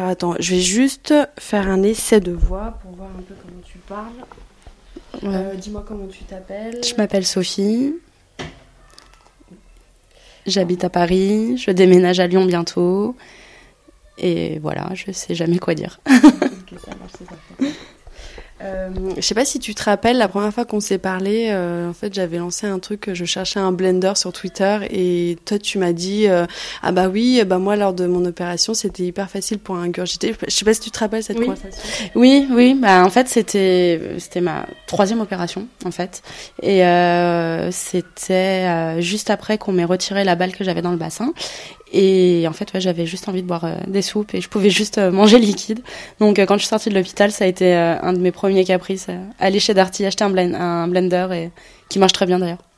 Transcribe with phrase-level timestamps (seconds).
[0.00, 3.60] Alors attends, je vais juste faire un essai de voix pour voir un peu comment
[3.62, 4.24] tu parles.
[5.24, 6.82] Euh, dis-moi comment tu t'appelles.
[6.82, 7.94] Je m'appelle Sophie.
[10.46, 11.58] J'habite à Paris.
[11.58, 13.14] Je déménage à Lyon bientôt.
[14.16, 16.00] Et voilà, je sais jamais quoi dire.
[16.06, 17.68] ok, ça marche, c'est
[18.62, 21.88] euh, je sais pas si tu te rappelles, la première fois qu'on s'est parlé, euh,
[21.88, 25.78] en fait, j'avais lancé un truc, je cherchais un blender sur Twitter et toi, tu
[25.78, 26.46] m'as dit, euh,
[26.82, 30.34] ah bah oui, bah moi, lors de mon opération, c'était hyper facile pour ingurgiter.
[30.46, 31.82] Je sais pas si tu te rappelles cette conversation.
[32.14, 36.22] Oui, oui, bah en fait, c'était c'était ma troisième opération, en fait,
[36.62, 41.32] et euh, c'était juste après qu'on m'ait retiré la balle que j'avais dans le bassin
[41.92, 44.70] et en fait, ouais, j'avais juste envie de boire euh, des soupes et je pouvais
[44.70, 45.80] juste euh, manger liquide.
[46.20, 48.64] Donc, euh, quand je suis sortie de l'hôpital, ça a été un de mes premiers
[48.64, 49.08] caprices.
[49.38, 51.50] aller chez Darty, acheter un, un blender et
[51.88, 52.69] qui marche très bien d'ailleurs.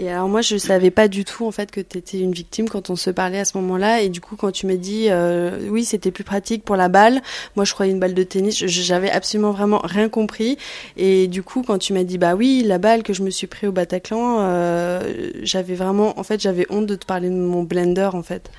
[0.00, 2.68] Et alors moi, je savais pas du tout en fait que tu étais une victime
[2.68, 4.00] quand on se parlait à ce moment-là.
[4.00, 7.20] Et du coup, quand tu m'as dit euh, oui, c'était plus pratique pour la balle,
[7.56, 8.64] moi je croyais une balle de tennis.
[8.64, 10.56] J'avais absolument vraiment rien compris.
[10.96, 13.48] Et du coup, quand tu m'as dit bah oui, la balle que je me suis
[13.48, 17.64] pris au Bataclan, euh, j'avais vraiment, en fait, j'avais honte de te parler de mon
[17.64, 18.50] blender en fait.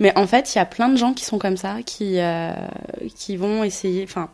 [0.00, 2.52] Mais en fait, il y a plein de gens qui sont comme ça, qui euh,
[3.36, 4.30] vont essayer, enfin,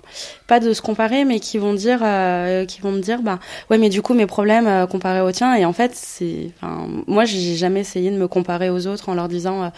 [0.47, 3.39] pas de se comparer, mais qui vont dire, euh, qui vont me dire, bah
[3.71, 5.55] ouais, mais du coup mes problèmes euh, comparés aux tiens.
[5.55, 9.15] Et en fait, c'est, enfin, moi j'ai jamais essayé de me comparer aux autres en
[9.15, 9.73] leur disant.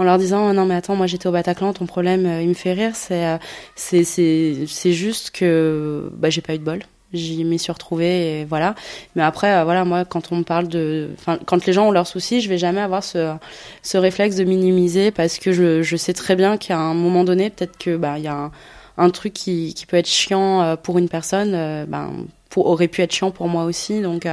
[0.00, 2.72] En leur disant non mais attends moi j'étais au Bataclan ton problème il me fait
[2.72, 3.38] rire c'est
[3.74, 6.80] c'est c'est c'est juste que bah j'ai pas eu de bol.
[7.12, 8.76] J'y m'y suis retrouvée et voilà.
[9.16, 11.90] Mais après euh, voilà moi quand on me parle de enfin quand les gens ont
[11.90, 13.34] leurs soucis je vais jamais avoir ce
[13.82, 17.50] ce réflexe de minimiser parce que je je sais très bien qu'à un moment donné
[17.50, 18.50] peut-être que bah il y a
[18.96, 22.26] un, truc qui qui peut être chiant euh, pour une personne euh, ben
[22.56, 24.00] aurait pu être chiant pour moi aussi.
[24.02, 24.26] Donc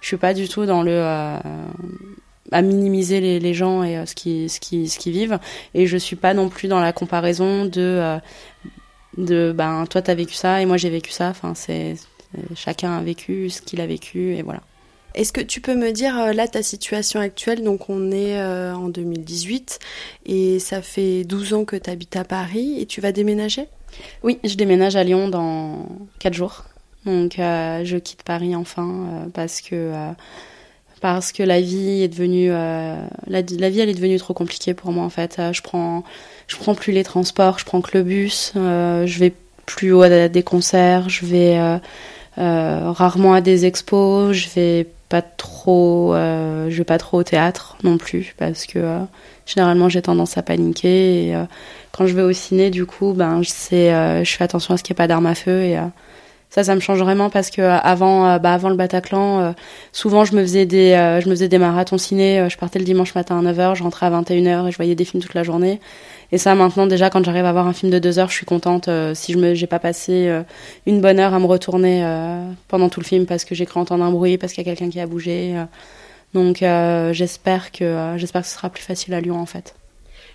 [0.00, 1.02] je suis pas du tout dans le
[2.52, 5.38] à minimiser les, les gens et ce qui ce qui ce qui vivent.
[5.74, 8.18] Et je suis pas non plus dans la comparaison de
[9.18, 11.28] de ben toi t'as vécu ça et moi j'ai vécu ça.
[11.28, 11.96] Enfin c'est
[12.54, 14.60] chacun a vécu ce qu'il a vécu et voilà.
[15.14, 17.62] Est-ce que tu peux me dire euh, là ta situation actuelle?
[17.62, 19.78] Donc on est euh, en 2018
[20.26, 23.66] et ça fait 12 ans que tu habites à Paris et tu vas déménager?
[24.22, 25.86] Oui, je déménage à Lyon dans
[26.20, 26.64] 4 jours.
[27.04, 29.92] Donc euh, je quitte Paris enfin parce que
[31.02, 32.48] parce que la vie est devenue
[33.68, 35.38] vie elle est devenue trop compliquée pour moi en fait.
[35.52, 36.04] je prends
[36.56, 39.32] prends plus les transports, je prends que le bus, euh, je vais
[39.66, 41.78] plus haut à des concerts, je vais euh,
[42.38, 47.76] euh, rarement à des expos, je vais pas trop, je vais pas trop au théâtre
[47.82, 48.98] non plus parce que
[49.44, 51.34] généralement j'ai tendance à paniquer et
[51.90, 54.96] quand je vais au ciné du coup ben je fais attention à ce qu'il n'y
[54.96, 55.78] ait pas d'armes à feu et
[56.52, 59.54] ça ça me change vraiment parce que avant bah, avant le Bataclan
[59.90, 60.90] souvent je me faisais des
[61.22, 64.06] je me faisais des marathons ciné je partais le dimanche matin à 9h je rentrais
[64.06, 65.80] à 21h et je voyais des films toute la journée
[66.32, 68.46] et ça, maintenant, déjà, quand j'arrive à voir un film de deux heures, je suis
[68.46, 70.42] contente euh, si je me, j'ai pas passé euh,
[70.86, 73.78] une bonne heure à me retourner euh, pendant tout le film parce que j'ai cru
[73.78, 75.54] entendre un bruit, parce qu'il y a quelqu'un qui a bougé.
[76.32, 76.64] donc,
[77.12, 79.74] j'espère que j'espère que ce sera plus facile à Lyon, en fait.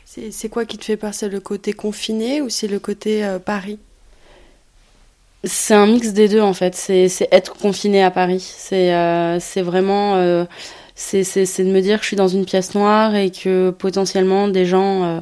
[0.05, 3.79] C'est, quoi qui te fait C'est le côté confiné ou c'est le côté Paris?
[5.44, 6.75] C'est un mix des deux en fait.
[6.75, 8.40] C'est, être confiné à Paris.
[8.40, 8.92] C'est,
[9.40, 10.46] c'est vraiment
[10.96, 14.47] c'est, c'est, de me dire que je suis dans une pièce noire et que potentiellement
[14.47, 15.22] des gens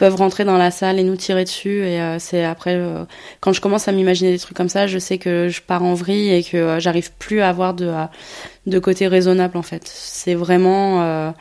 [0.00, 1.84] peuvent rentrer dans la salle et nous tirer dessus.
[1.84, 3.04] Et euh, c'est après, euh,
[3.40, 5.92] quand je commence à m'imaginer des trucs comme ça, je sais que je pars en
[5.92, 7.92] vrille et que euh, j'arrive plus à avoir de,
[8.66, 9.86] de côté raisonnable en fait.
[9.86, 11.34] C'est vraiment,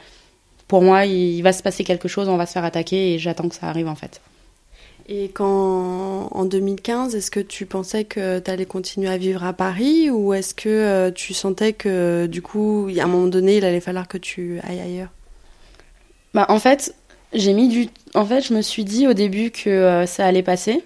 [0.67, 3.47] pour moi, il, va se passer quelque chose, on va se faire attaquer et j'attends
[3.47, 4.19] que ça arrive en fait.
[5.11, 9.53] Et quand en 2015, est-ce que tu pensais que tu allais continuer à vivre à
[9.53, 13.79] Paris ou est-ce que tu sentais que du coup, à un moment donné, il allait
[13.81, 15.09] falloir que tu ailles ailleurs?
[16.33, 16.93] Bah, en fait,
[17.33, 17.87] j'ai mis du.
[18.15, 20.83] En fait, je me suis dit au début que euh, ça allait passer.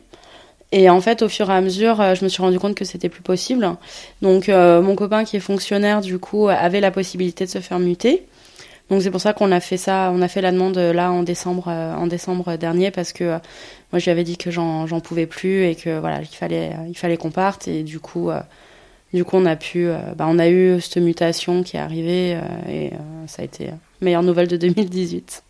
[0.71, 2.85] Et en fait, au fur et à mesure, euh, je me suis rendu compte que
[2.85, 3.75] c'était plus possible.
[4.21, 7.79] Donc, euh, mon copain qui est fonctionnaire, du coup, avait la possibilité de se faire
[7.79, 8.25] muter.
[8.89, 10.11] Donc, c'est pour ça qu'on a fait ça.
[10.13, 13.37] On a fait la demande là en décembre, en décembre dernier, parce que
[13.93, 16.97] moi, je lui avais dit que j'en pouvais plus et que voilà, il fallait, il
[16.97, 17.69] fallait qu'on parte.
[17.69, 18.31] Et du coup,
[19.13, 19.87] du coup, on a pu,
[20.17, 22.37] bah, on a eu cette mutation qui est arrivée
[22.67, 22.91] et
[23.27, 23.69] ça a été
[24.01, 25.43] meilleure nouvelle de 2018.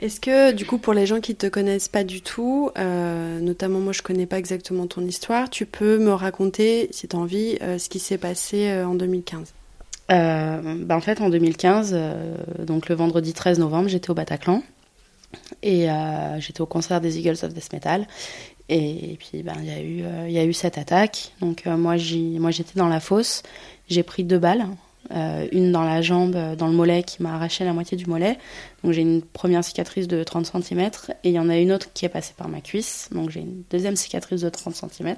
[0.00, 3.38] Est-ce que, du coup, pour les gens qui ne te connaissent pas du tout, euh,
[3.38, 7.18] notamment moi je connais pas exactement ton histoire, tu peux me raconter, si tu as
[7.18, 9.54] envie, euh, ce qui s'est passé euh, en 2015
[10.08, 11.96] bah en fait, en 2015,
[12.66, 14.60] donc le vendredi 13 novembre, j'étais au Bataclan
[15.62, 15.88] et
[16.38, 18.06] j'étais au concert des Eagles of Death Metal.
[18.68, 21.32] Et, puis, ben, il y, a eu, cette attaque.
[21.40, 23.42] Donc, moi, j'étais dans la fosse.
[23.88, 24.66] J'ai pris deux balles
[25.50, 28.38] une dans la jambe, dans le mollet, qui m'a arraché la moitié du mollet.
[28.84, 30.90] Donc j'ai une première cicatrice de 30 cm
[31.24, 33.08] et il y en a une autre qui est passée par ma cuisse.
[33.10, 35.16] Donc j'ai une deuxième cicatrice de 30 cm.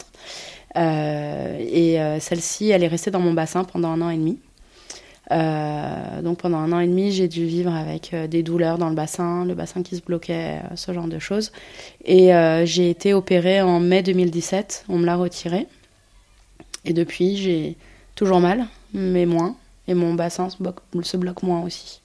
[0.76, 4.38] et celle-ci, elle est restée dans mon bassin pendant un an et demi.
[5.32, 8.88] Euh, donc pendant un an et demi, j'ai dû vivre avec euh, des douleurs dans
[8.88, 11.52] le bassin, le bassin qui se bloquait, euh, ce genre de choses.
[12.04, 12.30] Et
[12.64, 15.66] j'ai été opérée en mai 2017, on me l'a retiré.
[16.84, 17.76] Et depuis, j'ai
[18.14, 19.56] toujours mal, mais moins.
[19.88, 22.01] Et mon bassin se bloque moins aussi.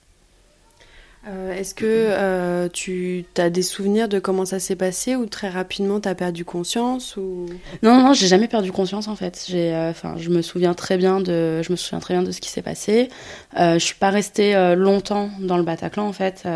[1.26, 5.48] Euh, est-ce que euh, tu as des souvenirs de comment ça s'est passé ou très
[5.48, 7.46] rapidement tu as perdu conscience ou?
[7.82, 9.44] Non, non, j'ai jamais perdu conscience en fait.
[9.48, 12.30] J'ai, euh, enfin, je me souviens très bien de, je me souviens très bien de
[12.30, 13.08] ce qui s'est passé.
[13.56, 16.46] je suis pas restée longtemps dans le Bataclan en fait.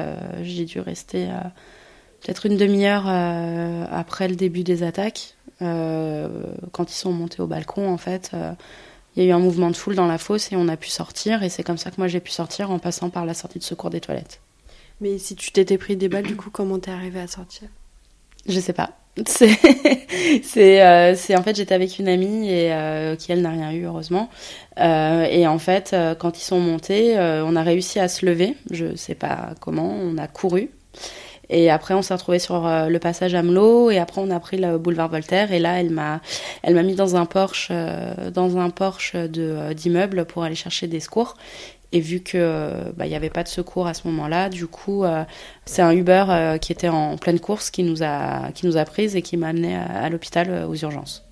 [0.43, 1.29] j'ai dû rester
[2.21, 3.09] peut-être une demi-heure
[3.91, 5.35] après le début des attaques.
[5.59, 8.31] quand ils sont montés au balcon en fait
[9.15, 10.89] il y a eu un mouvement de foule dans la fosse et on a pu
[10.89, 11.43] sortir.
[11.43, 13.65] Et c'est comme ça que moi j'ai pu sortir en passant par la sortie de
[13.65, 14.41] secours des toilettes.
[15.03, 17.69] Mais si tu t'étais pris des balles, du coup, comment t'es arrivé à sortir?
[18.49, 18.91] Je sais pas.
[20.43, 23.71] C'est, euh, c'est en fait j'étais avec une amie et euh, qui elle n'a rien
[23.73, 24.31] eu heureusement.
[24.81, 28.57] Euh, et en fait quand ils sont montés, on a réussi à se lever.
[28.71, 30.71] Je sais pas comment, on a couru.
[31.51, 33.91] Et après, on s'est retrouvé sur le passage Amelot.
[33.91, 35.53] Et après, on a pris le boulevard Voltaire.
[35.53, 36.23] Et là, elle m'a,
[36.83, 37.71] mis dans un Porsche,
[38.33, 41.37] dans un Porsche d'immeuble pour aller chercher des secours.
[41.93, 45.05] Et vu que bah, il n'y avait pas de secours à ce moment-là, du coup,
[45.05, 45.25] euh,
[45.67, 48.85] c'est un Uber euh, qui était en pleine course qui nous a qui nous a
[48.87, 51.23] prise et qui m'a amené à, l'hôpital euh, aux urgences.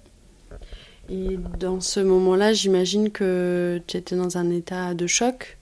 [1.08, 5.56] Et dans ce moment-là, j'imagine que tu étais dans un état de choc?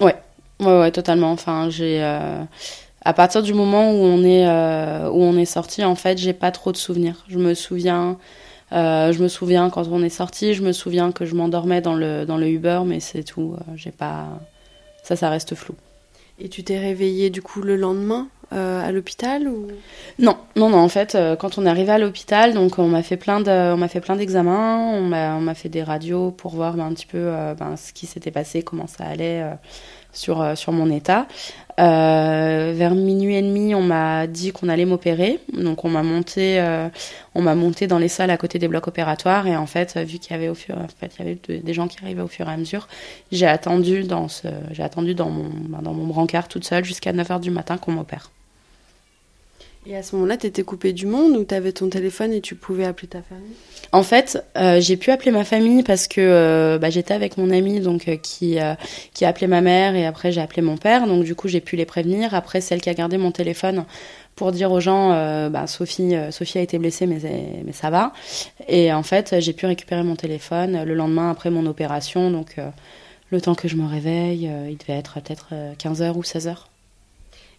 [0.00, 0.14] Ouais,
[0.60, 1.32] ouais, ouais, totalement.
[1.32, 2.00] Enfin, j'ai
[3.02, 4.46] à partir du moment où on est
[5.08, 7.24] où on est sorti, en fait, j'ai pas trop de souvenirs.
[7.28, 8.16] Je me souviens
[8.72, 11.94] euh, je me souviens quand on est sorti, je me souviens que je m'endormais dans
[11.94, 13.56] le, dans le Uber, mais c'est tout.
[13.56, 14.28] Euh, j'ai pas.
[15.02, 15.74] Ça, ça reste flou.
[16.38, 19.66] Et tu t'es réveillée du coup le lendemain euh, à l'hôpital ou?
[20.18, 20.78] Non, non, non.
[20.78, 23.76] En fait, quand on est arrivé à l'hôpital, donc on m'a fait plein de, on
[23.76, 26.94] m'a fait plein d'examens, on m'a, on m'a fait des radios pour voir ben, un
[26.94, 29.44] petit peu ben, ce qui s'était passé, comment ça allait
[30.12, 31.26] sur sur mon état.
[31.80, 35.40] Euh, vers minuit et demi, on m'a dit qu'on allait m'opérer.
[35.54, 36.88] Donc on m'a monté, euh,
[37.34, 39.46] monté dans les salles à côté des blocs opératoires.
[39.46, 41.72] Et en fait, vu qu'il y avait au fur, en fait, il y avait des
[41.72, 42.86] gens qui arrivaient au fur et à mesure,
[43.32, 47.12] j'ai attendu dans ce, j'ai attendu dans mon, ben, dans mon brancard toute seule jusqu'à
[47.12, 48.30] 9h du matin qu'on m'opère.
[49.86, 52.42] Et à ce moment-là, tu étais coupée du monde ou tu avais ton téléphone et
[52.42, 53.54] tu pouvais appeler ta famille?
[53.92, 57.50] En fait, euh, j'ai pu appeler ma famille parce que euh, bah, j'étais avec mon
[57.50, 58.58] ami donc euh, qui
[59.14, 61.06] qui a appelé ma mère et après j'ai appelé mon père.
[61.06, 62.34] Donc du coup, j'ai pu les prévenir.
[62.34, 63.86] Après, celle qui a gardé mon téléphone
[64.36, 65.10] pour dire aux gens
[65.50, 67.18] bah, Sophie Sophie a été blessée mais
[67.64, 68.12] mais ça va.
[68.68, 72.30] Et en fait, j'ai pu récupérer mon téléphone le lendemain après mon opération.
[72.30, 72.56] Donc
[73.30, 75.48] le temps que je me réveille, il devait être peut-être
[75.78, 76.69] 15h ou 16h.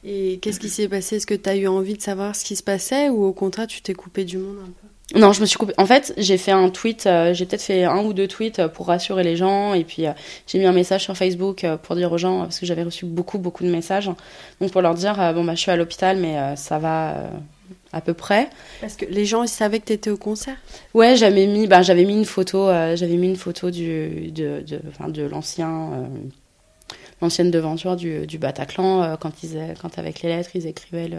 [0.04, 1.18] Et qu'est-ce qui s'est passé?
[1.18, 3.68] Est-ce que tu as eu envie de savoir ce qui se passait ou au contraire
[3.68, 5.20] tu t'es coupé du monde un peu?
[5.20, 5.74] Non, je me suis coupé.
[5.78, 8.68] En fait, j'ai fait un tweet, euh, j'ai peut-être fait un ou deux tweets euh,
[8.70, 10.12] pour rassurer les gens et puis euh,
[10.48, 13.38] j'ai mis un message sur Facebook pour dire aux gens parce que j'avais reçu beaucoup
[13.38, 14.10] beaucoup de messages.
[14.62, 17.30] Donc pour leur dire bon bah je suis à l'hôpital mais ça va
[17.92, 18.50] à peu près.
[18.80, 20.56] Parce que les gens ils savaient que tu étais au concert?
[20.94, 25.12] Ouais, j'avais mis bah, j'avais mis une photo j'avais mis une photo du de de,
[25.12, 26.10] de l'ancien
[27.22, 31.10] l'ancienne devanture du, du Bataclan, euh, quand, ils, quand avec les lettres, ils écrivaient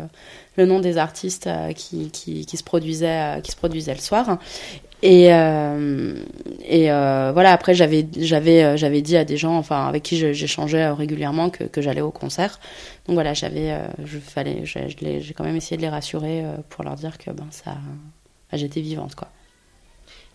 [0.57, 4.01] le, nom des artistes euh, qui, qui, qui, se produisaient, euh, qui se produisaient le
[4.01, 4.39] soir.
[5.05, 11.65] Et, et voilà, après, j'avais, dit à des gens enfin, avec qui j'échangeais régulièrement que,
[11.65, 12.61] que j'allais au concert.
[13.07, 17.49] Donc voilà, j'avais, j'ai quand même essayé de les rassurer pour leur dire que ben,
[17.51, 17.79] ça,
[18.53, 19.17] j'étais vivante.
[19.17, 19.27] quoi.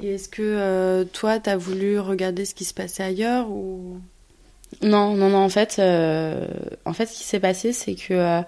[0.02, 4.02] Et est-ce que toi, tu as voulu regarder ce qui se passait ailleurs ou?
[4.82, 5.40] Non, non, non.
[5.40, 6.46] En fait, euh,
[6.86, 8.42] en fait, ce qui s'est passé, c'est que euh,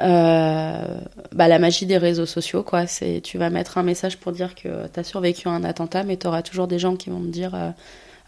[0.00, 0.98] euh,
[1.32, 2.86] bah, la magie des réseaux sociaux, quoi.
[2.86, 6.02] C'est tu vas mettre un message pour dire que tu as survécu à un attentat,
[6.04, 7.54] mais tu auras toujours des gens qui vont te dire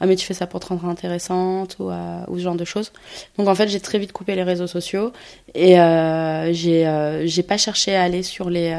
[0.01, 2.93] ah mais tu fais ça pour te rendre intéressante ou, ou ce genre de choses.
[3.37, 5.13] Donc en fait, j'ai très vite coupé les réseaux sociaux
[5.55, 5.75] et
[6.53, 8.79] j'ai j'ai pas cherché à aller sur les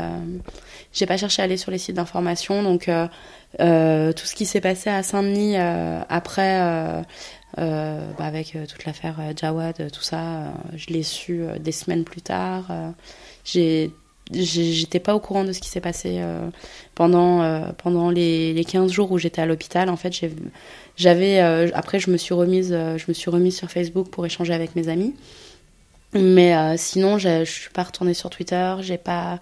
[0.94, 2.64] j'ai pas cherché à aller sur les sites d'information.
[2.64, 7.04] Donc tout ce qui s'est passé à Saint-Denis après
[7.60, 12.22] bah avec euh, toute l'affaire euh, Jawad, tout ça, je l'ai su des semaines plus
[12.22, 12.68] tard.
[13.44, 13.92] j'ai
[14.32, 16.22] j'étais pas au courant de ce qui s'est passé
[16.94, 19.90] pendant pendant les, les 15 jours où j'étais à l'hôpital.
[19.90, 20.14] En fait
[20.98, 21.40] j'avais
[21.74, 24.88] après je me suis remise je me suis remise sur Facebook pour échanger avec mes
[24.88, 25.16] amis.
[26.14, 29.40] Mais sinon je, suis pas retournée sur Twitter j'ai pas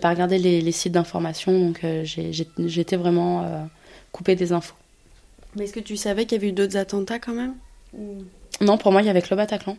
[0.00, 1.58] pas regardé les sites d'information.
[1.58, 3.68] Donc j'étais vraiment
[4.12, 4.77] coupée des infos
[5.58, 7.54] mais est-ce que tu savais qu'il y avait eu d'autres attentats quand même?
[8.60, 9.76] Non, pour moi, il y avait que le Bataclan.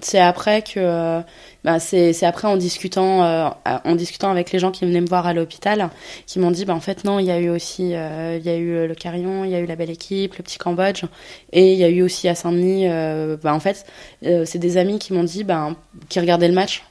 [0.00, 1.22] C'est après que,
[1.62, 5.26] bah, c'est après en discutant, euh, en discutant avec les gens qui venaient me voir
[5.26, 5.88] à l'hôpital,
[6.26, 8.50] qui m'ont dit, bah en fait non, il y a eu aussi, euh, il y
[8.50, 11.04] a eu le Carillon, il y a eu la Belle Équipe, le Petit Cambodge,
[11.52, 12.88] et il y a eu aussi à Saint-Denis.
[12.88, 13.86] Euh, bah en fait,
[14.22, 15.74] c'est des amis qui m'ont dit, bah,
[16.10, 16.84] qui regardaient le match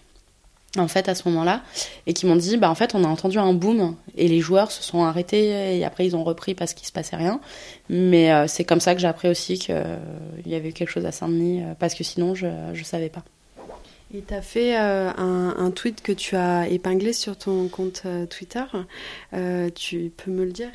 [0.77, 1.61] en fait à ce moment-là
[2.07, 4.71] et qui m'ont dit bah en fait on a entendu un boom et les joueurs
[4.71, 7.39] se sont arrêtés et après ils ont repris parce qu'il se passait rien.
[7.89, 9.97] Mais euh, c'est comme ça que j'ai appris aussi qu'il euh,
[10.45, 13.23] y avait eu quelque chose à Saint-Denis euh, parce que sinon je je savais pas.
[14.15, 18.63] Et tu as fait un, un, tweet que tu as épinglé sur ton compte Twitter.
[19.73, 20.69] Tu peux me le dire?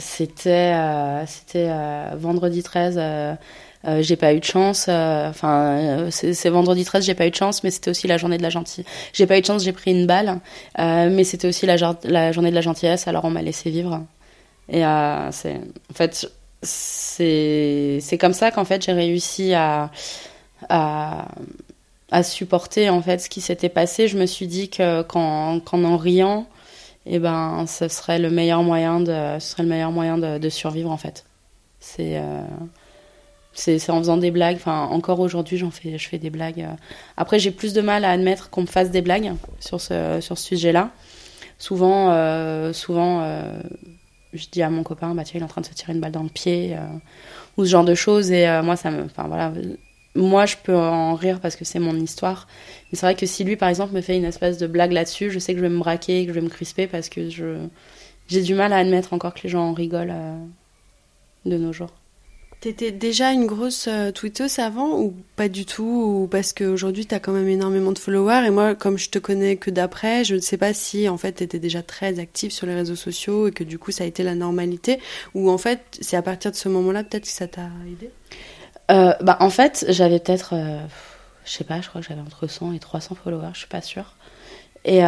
[0.00, 0.74] C'était
[1.28, 1.70] c'était
[2.16, 2.98] vendredi 13
[3.86, 4.86] euh, j'ai pas eu de chance.
[4.88, 8.18] Euh, enfin, euh, c'est vendredi 13, j'ai pas eu de chance, mais c'était aussi la
[8.18, 8.86] journée de la gentillesse.
[9.12, 10.40] J'ai pas eu de chance, j'ai pris une balle,
[10.76, 14.04] mais c'était aussi la, la, journée de la gentillesse, alors on m'a laissé vivre.
[14.68, 14.82] Et
[15.30, 16.30] c'est, en fait,
[16.62, 19.90] c'est, comme ça qu'en fait j'ai réussi à,
[20.68, 21.28] à,
[22.10, 24.08] à, supporter en fait ce qui s'était passé.
[24.08, 26.46] Je me suis dit que qu'en, en riant,
[27.06, 30.38] et eh ben, ce serait le meilleur moyen de, ce serait le meilleur moyen de,
[30.38, 31.24] de survivre en fait.
[31.80, 32.20] C'est
[33.58, 34.56] c'est en faisant des blagues.
[34.56, 36.60] Enfin, encore aujourd'hui, j'en fais, je fais des blagues.
[36.60, 36.74] Euh.
[37.16, 40.38] Après, j'ai plus de mal à admettre qu'on me fasse des blagues sur ce, sur
[40.38, 40.90] ce sujet-là.
[41.58, 43.60] Souvent, euh, souvent, euh,
[44.32, 46.00] je dis à mon copain, bah tiens, il est en train de se tirer une
[46.00, 46.76] balle dans le pied,
[47.56, 48.30] ou ce genre de choses.
[48.30, 49.52] Et moi, ça me, enfin voilà,
[50.14, 52.46] moi, je peux en rire parce que c'est mon histoire.
[52.92, 55.30] Mais c'est vrai que si lui, par exemple, me fait une espèce de blague là-dessus,
[55.30, 57.66] je sais que je vais me braquer, que je vais me crisper parce que je,
[58.28, 60.14] j'ai du mal à admettre encore que les gens en rigolent
[61.44, 61.97] de nos jours.
[62.60, 67.20] T'étais déjà une grosse euh, tweeteuse avant ou pas du tout ou parce qu'aujourd'hui t'as
[67.20, 70.40] quand même énormément de followers et moi comme je te connais que d'après je ne
[70.40, 73.62] sais pas si en fait t'étais déjà très active sur les réseaux sociaux et que
[73.62, 74.98] du coup ça a été la normalité
[75.34, 78.10] ou en fait c'est à partir de ce moment-là peut-être que ça t'a aidé?
[78.90, 80.80] Euh, bah en fait j'avais peut-être euh,
[81.44, 83.82] je sais pas je crois que j'avais entre 100 et 300 followers je suis pas
[83.82, 84.16] sûre.
[84.84, 84.98] Et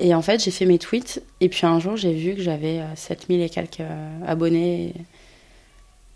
[0.00, 2.82] et en fait j'ai fait mes tweets et puis un jour j'ai vu que j'avais
[2.96, 3.82] 7000 et quelques
[4.26, 4.92] abonnés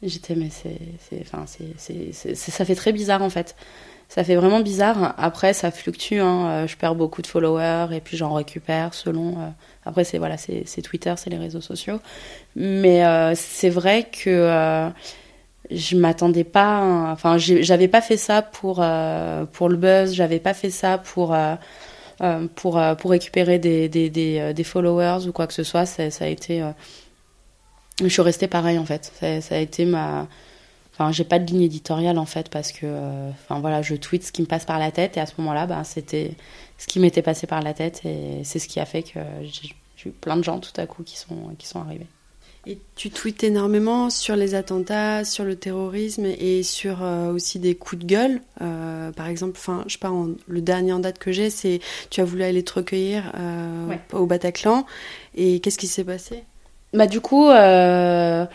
[0.03, 3.55] J'étais, mais c'est, enfin, c'est, ça fait très bizarre en fait.
[4.09, 5.15] Ça fait vraiment bizarre.
[5.17, 6.19] Après, ça fluctue.
[6.19, 6.47] Hein.
[6.47, 9.31] Euh, je perds beaucoup de followers et puis j'en récupère selon.
[9.31, 9.49] Euh,
[9.87, 11.99] après, c'est voilà, c'est, Twitter, c'est les réseaux sociaux.
[12.55, 14.91] Mais euh, c'est vrai que
[15.71, 16.83] je m'attendais pas.
[17.11, 18.85] Enfin, j'avais pas fait ça pour
[19.53, 20.13] pour le buzz.
[20.13, 21.35] J'avais pas fait ça pour
[22.55, 25.87] pour pour récupérer des, des, des, des, followers ou quoi que ce soit.
[25.87, 26.63] Ça, ça a été
[28.09, 29.13] je suis restée pareil en fait.
[29.21, 30.29] Ça, a été ma.
[30.93, 34.25] Enfin, j'ai pas de ligne éditoriale en fait parce que, euh, enfin voilà, je tweete
[34.25, 36.33] ce qui me passe par la tête et à ce moment-là, ben, c'était
[36.77, 40.09] ce qui m'était passé par la tête et c'est ce qui a fait que j'ai
[40.09, 42.07] eu plein de gens tout à coup qui sont qui sont arrivés.
[42.65, 47.75] Et tu tweets énormément sur les attentats, sur le terrorisme et sur euh, aussi des
[47.75, 48.41] coups de gueule.
[48.61, 50.13] Euh, par exemple, enfin, je sais pas,
[50.47, 51.81] le dernier en date que j'ai, c'est
[52.11, 53.33] tu as voulu aller te recueillir
[54.13, 54.87] au Bataclan.
[55.35, 56.45] Et qu'est-ce qui s'est passé?
[56.93, 58.47] Bah du coup, euh,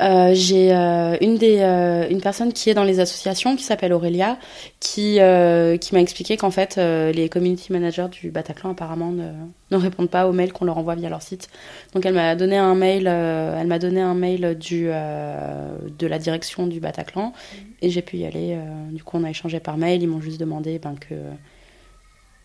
[0.00, 3.92] euh, j'ai euh, une des euh, une personne qui est dans les associations qui s'appelle
[3.92, 4.38] Aurélia
[4.80, 9.30] qui euh, qui m'a expliqué qu'en fait les community managers du Bataclan apparemment ne,
[9.70, 11.48] ne répondent pas aux mails qu'on leur envoie via leur site.
[11.94, 16.66] Donc elle m'a donné un mail elle m'a donné un mail du de la direction
[16.66, 17.32] du Bataclan
[17.80, 18.56] et j'ai pu y aller
[18.90, 21.14] du coup on a échangé par mail, ils m'ont juste demandé ben que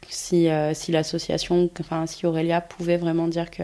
[0.09, 3.63] si, euh, si l'association, enfin si Aurélia pouvait vraiment dire que,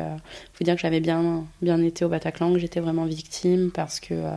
[0.53, 4.13] faut dire que j'avais bien, bien été au Bataclan, que j'étais vraiment victime, parce que
[4.13, 4.35] euh,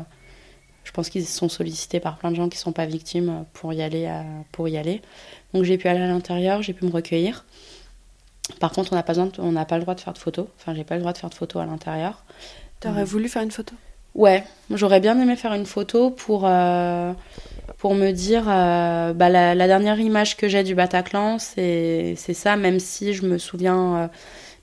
[0.84, 3.82] je pense qu'ils sont sollicités par plein de gens qui sont pas victimes pour y
[3.82, 4.08] aller.
[4.52, 5.02] pour y aller.
[5.52, 7.44] Donc j'ai pu aller à l'intérieur, j'ai pu me recueillir.
[8.60, 10.46] Par contre, on n'a pas, on n'a pas le droit de faire de photos.
[10.60, 12.24] Enfin, j'ai pas le droit de faire de photos à l'intérieur.
[12.78, 13.74] T'aurais voulu faire une photo?
[14.14, 16.46] Ouais, j'aurais bien aimé faire une photo pour.
[17.78, 22.80] Pour me dire euh, bah, la, dernière image que j'ai du Bataclan, c'est ça, même
[22.80, 24.08] si je me souviens, euh,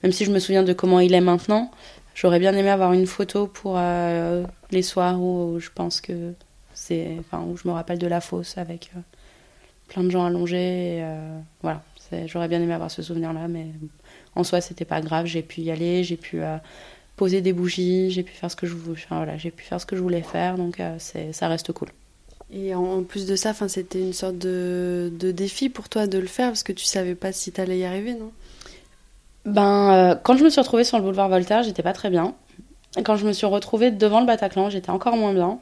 [0.01, 1.69] même si je me souviens de comment il est maintenant.
[2.15, 6.33] J'aurais bien aimé avoir une photo pour euh, les soirs où, je pense que
[6.73, 8.91] c'est, enfin où je me rappelle de la fosse avec
[9.89, 11.05] plein de gens allongés.
[11.61, 11.83] Voilà,
[12.25, 13.67] j'aurais bien aimé avoir ce souvenir-là, mais
[14.35, 15.27] en soi c'était pas grave.
[15.27, 16.41] J'ai pu y aller, j'ai pu
[17.15, 19.85] poser des bougies, j'ai pu faire ce que je voulais, voilà, j'ai pu faire ce
[19.85, 21.89] que je voulais faire, donc ça reste cool.
[22.55, 26.49] Et en, plus de ça, c'était une sorte de, défi pour toi de le faire
[26.49, 28.31] parce que tu savais pas si tu allais y arriver, non?
[29.45, 32.35] Ben, euh, quand je me suis retrouvée sur le boulevard Voltaire, j'étais pas très bien.
[33.03, 35.59] quand je me suis retrouvée devant le Bataclan, j'étais encore moins bien.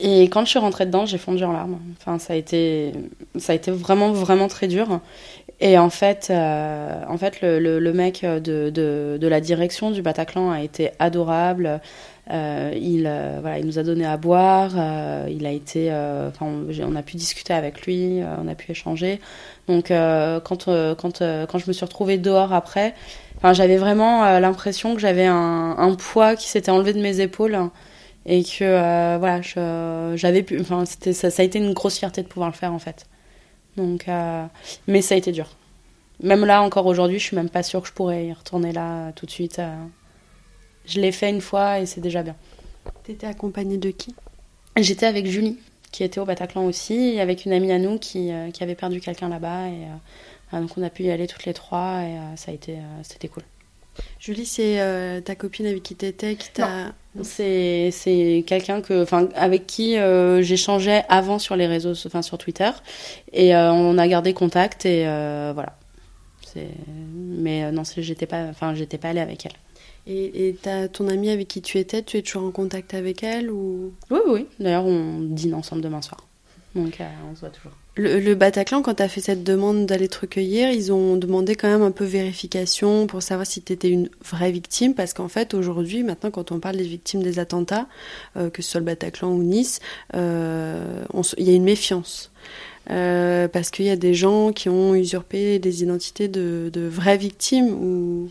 [0.00, 1.78] Et quand je suis rentrée dedans, j'ai fondu en larmes.
[1.98, 2.92] Enfin, ça a été,
[3.38, 5.00] ça a été vraiment, vraiment très dur.
[5.60, 10.02] Et en fait, euh, en fait le, le, mec de, de, de, la direction du
[10.02, 11.80] Bataclan a été adorable.
[12.30, 14.72] Euh, il, euh, voilà, il nous a donné à boire.
[14.76, 19.20] Euh, il a été, enfin, on, a pu discuter avec lui, on a pu échanger.
[19.68, 20.64] Donc, quand,
[20.96, 22.94] quand, quand je me suis retrouvée dehors après,
[23.52, 27.58] j'avais vraiment l'impression que j'avais un, poids qui s'était enlevé de mes épaules
[28.26, 29.40] et que voilà,
[30.16, 32.78] j'avais pu, enfin, ça, ça, a été une grosse fierté de pouvoir le faire en
[32.78, 33.06] fait.
[33.76, 34.06] Donc,
[34.86, 35.48] mais ça a été dur.
[36.22, 39.12] Même là, encore aujourd'hui, je suis même pas sûre que je pourrais y retourner là
[39.12, 39.60] tout de suite.
[40.86, 42.36] Je l'ai fait une fois et c'est déjà bien.
[43.04, 44.14] T'étais accompagnée de qui?
[44.76, 45.58] J'étais avec Julie,
[45.92, 48.74] qui était au Bataclan aussi, et avec une amie à nous qui, euh, qui avait
[48.74, 49.68] perdu quelqu'un là-bas.
[49.68, 49.84] Et
[50.54, 52.78] euh, donc on a pu y aller toutes les trois et euh, ça a été,
[53.02, 53.42] c'était cool.
[54.18, 56.92] Julie, c'est ta copine avec qui t'étais qui t'a.
[57.22, 59.96] C'est c'est quelqu'un que, enfin, avec qui
[60.40, 62.70] j'échangeais avant sur les réseaux, enfin sur Twitter,
[63.32, 65.76] et on a gardé contact et voilà.
[66.56, 69.52] Mais non, j'étais pas, enfin, j'étais pas allée avec elle.
[70.06, 70.56] Et, et
[70.92, 73.92] ton amie avec qui tu étais, tu es toujours en contact avec elle ou?
[74.10, 74.46] Oui, oui.
[74.58, 76.26] D'ailleurs, on dîne ensemble demain soir.
[76.74, 77.72] Donc, euh, on se voit toujours.
[77.96, 81.68] Le, Bataclan, quand tu as fait cette demande d'aller te recueillir, ils ont demandé quand
[81.68, 84.94] même un peu vérification pour savoir si tu étais une vraie victime.
[84.94, 87.88] Parce qu'en fait, aujourd'hui, maintenant, quand on parle des victimes des attentats,
[88.36, 89.80] euh, que ce soit le Bataclan ou Nice,
[90.14, 91.04] euh,
[91.36, 92.30] il y a une méfiance.
[92.86, 98.30] Parce qu'il y a des gens qui ont usurpé des identités de, vraies victimes ou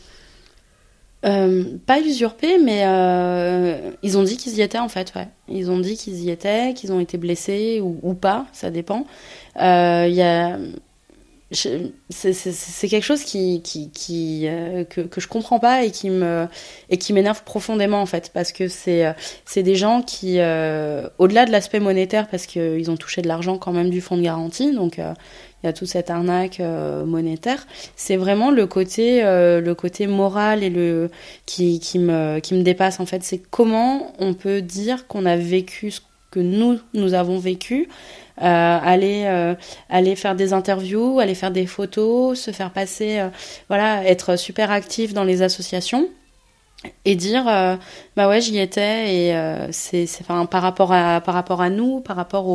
[1.26, 5.14] euh, pas usurpé, mais euh, ils ont dit qu'ils y étaient en fait.
[5.16, 5.28] Ouais.
[5.50, 9.06] Ils ont dit qu'ils y étaient, qu'ils ont été blessés ou, ou pas, ça dépend.
[9.62, 10.58] Euh, il y a
[11.52, 13.62] c'est quelque chose qui,
[14.46, 16.48] euh, que, que je comprends pas et qui me
[16.92, 19.14] et qui m'énerve profondément en fait parce que c'est euh,
[19.46, 23.58] c'est des gens qui euh, au-delà de l'aspect monétaire parce qu'ils ont touché de l'argent
[23.58, 27.68] quand même du fonds de garantie donc il y a toute cette arnaque monétaire.
[27.98, 31.10] C'est vraiment le côté le côté moral et le
[31.48, 33.24] qui, qui me qui me dépasse en fait.
[33.24, 36.02] C'est comment on peut dire qu'on a vécu ce
[36.32, 37.90] que nous nous avons vécu
[38.40, 39.56] aller euh,
[39.90, 43.30] aller faire des interviews, aller faire des photos, se faire passer, euh,
[43.68, 46.08] voilà, être super actif dans les associations
[47.04, 47.44] et dire
[48.16, 52.16] bah ouais j'y étais et c'est enfin par rapport à par rapport à nous par
[52.16, 52.48] rapport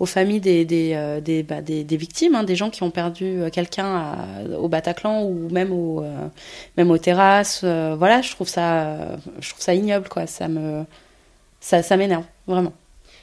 [0.00, 4.16] aux, familles des des bah, des, des, victimes hein, des gens qui ont perdu quelqu'un
[4.58, 6.02] au Bataclan ou même au
[6.76, 10.26] même aux terrasses voilà je trouve ça je trouve ça ignoble quoi.
[10.26, 10.84] Ça me
[11.60, 12.72] ça m'énerve vraiment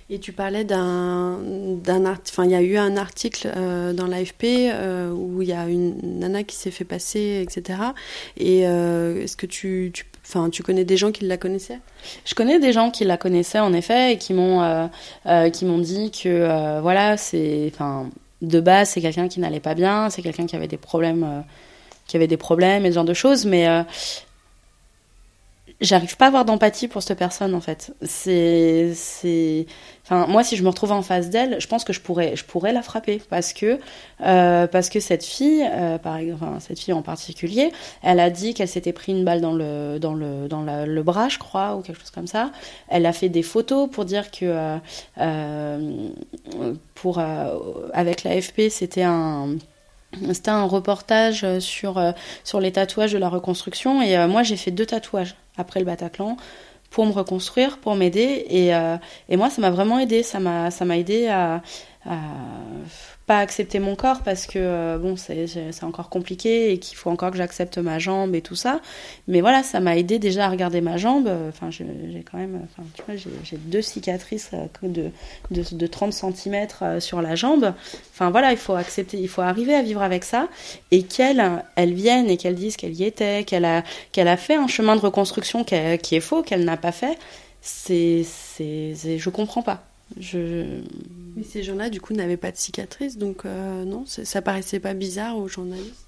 [0.09, 4.43] et tu parlais d'un, d'un enfin il y a eu un article euh, dans l'AFP
[4.43, 7.79] euh, où il y a une nana qui s'est fait passer, etc.
[8.37, 11.79] Et euh, est-ce que tu, tu, enfin tu connais des gens qui la connaissaient?
[12.23, 14.89] Je connais des gens qui la connaissaient en effet et qui m'ont,
[15.51, 18.09] qui m'ont dit que voilà c'est, enfin
[18.43, 21.43] de base c'est quelqu'un qui n'allait pas bien, c'est quelqu'un qui avait des problèmes,
[22.05, 23.67] qui avait des problèmes et ce genre de choses, mais
[25.81, 27.93] j'arrive pas à avoir d'empathie pour cette personne en fait.
[28.01, 29.65] C'est c'est
[30.03, 32.45] enfin moi si je me retrouve en face d'elle, je pense que je pourrais je
[32.45, 33.79] pourrais la frapper parce que
[34.21, 37.71] euh, parce que cette fille euh, par exemple cette fille en particulier,
[38.03, 41.29] elle a dit qu'elle s'était pris une balle dans le dans le dans le bras,
[41.29, 42.51] je crois ou quelque chose comme ça.
[42.88, 44.77] Elle a fait des photos pour dire que euh,
[45.19, 46.09] euh
[46.95, 47.19] pour
[47.93, 49.57] avec l'AFP, c'était un
[50.34, 52.01] c'était un reportage sur,
[52.43, 56.38] sur les tatouages de la reconstruction et moi j'ai fait deux tatouages après le Bataclan
[56.95, 58.45] pour me reconstruire, pour m'aider.
[58.49, 58.95] Et, euh,
[59.28, 60.23] et moi, ça m'a vraiment aidé.
[60.23, 61.62] Ça m'a, ça m'a aidé à
[63.25, 67.31] pas accepter mon corps parce que euh, bon c'est encore compliqué et qu'il faut encore
[67.31, 68.81] que j'accepte ma jambe et tout ça.
[69.27, 71.29] Mais voilà ça m'a aidé déjà à regarder ma jambe.
[71.49, 71.85] Enfin j'ai
[72.29, 75.09] quand même enfin tu vois j'ai deux cicatrices euh, de,
[75.51, 77.73] de, de 30 cm euh, sur la jambe.
[78.13, 80.47] Enfin voilà il faut accepter il faut arriver à vivre avec ça
[80.91, 81.43] et qu'elle
[81.75, 84.95] elle vienne et qu'elle dise qu'elle y était qu'elle a qu'elle a fait un chemin
[84.95, 87.17] de reconstruction qui est faux qu'elle n'a pas fait
[87.61, 88.23] c'est
[88.63, 89.83] je comprends pas.
[90.19, 90.81] Je...
[91.36, 94.93] Mais ces gens-là, du coup, n'avaient pas de cicatrices, donc euh, non, ça paraissait pas
[94.93, 96.06] bizarre aux journalistes.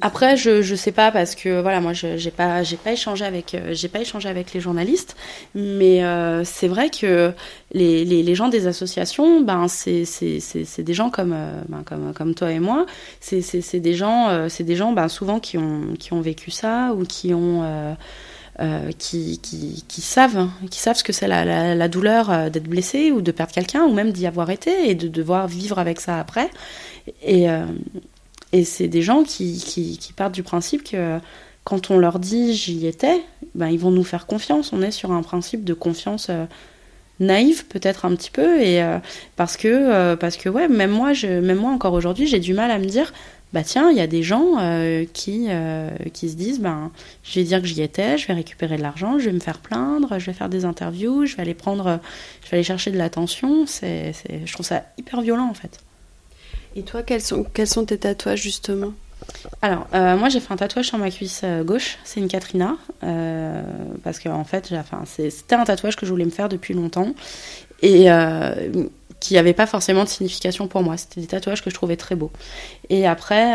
[0.00, 3.54] Après, je je sais pas parce que voilà, moi j'ai pas j'ai pas échangé avec
[3.54, 5.14] euh, j'ai pas échangé avec les journalistes,
[5.54, 7.32] mais euh, c'est vrai que
[7.72, 10.02] les, gens des associations, ben c'est
[10.78, 11.36] des gens comme
[11.68, 12.86] ben, comme toi et moi,
[13.20, 16.92] c'est c'est des gens c'est des gens ben souvent qui ont qui ont vécu ça
[16.92, 17.62] ou qui ont
[18.60, 19.40] euh, qui,
[19.88, 23.82] savent, qui savent ce que c'est la, douleur euh, d'être blessé ou de perdre quelqu'un
[23.82, 26.48] ou même d'y avoir été et de devoir vivre avec ça après.
[27.22, 27.64] Et, euh,
[28.62, 31.18] c'est des gens qui, qui, qui, partent du principe que
[31.64, 33.22] quand on leur dit j'y étais,
[33.56, 34.72] ben, ils vont nous faire confiance.
[34.72, 36.30] On est sur un principe de confiance
[37.18, 38.84] naïve peut-être un petit peu et
[39.34, 42.72] parce que parce que ouais même moi je même moi encore aujourd'hui j'ai du mal
[42.72, 43.12] à me dire
[43.54, 44.56] bah tiens, il y a des gens
[45.14, 45.48] qui,
[46.12, 46.90] qui se disent, ben,
[47.22, 49.58] je vais dire que j'y étais, je vais récupérer de l'argent, je vais me faire
[49.58, 52.00] plaindre, je vais faire des interviews, je vais aller prendre,
[52.44, 53.66] je vais aller chercher de l'attention.
[53.66, 54.12] C'est,
[54.44, 55.80] je trouve ça hyper violent en fait.
[56.76, 58.92] Et toi, quels sont, quels sont tes tatouages justement?
[59.62, 62.76] Alors, euh, moi j'ai fait un tatouage sur ma cuisse euh, gauche, c'est une Katrina,
[63.02, 63.62] euh,
[64.02, 67.14] parce que en fait, enfin, c'était un tatouage que je voulais me faire depuis longtemps
[67.82, 68.06] et
[69.24, 70.96] qui n'avait pas forcément de signification pour moi.
[70.96, 72.30] C'était des tatouages que je trouvais très beaux.
[72.90, 73.54] Et après,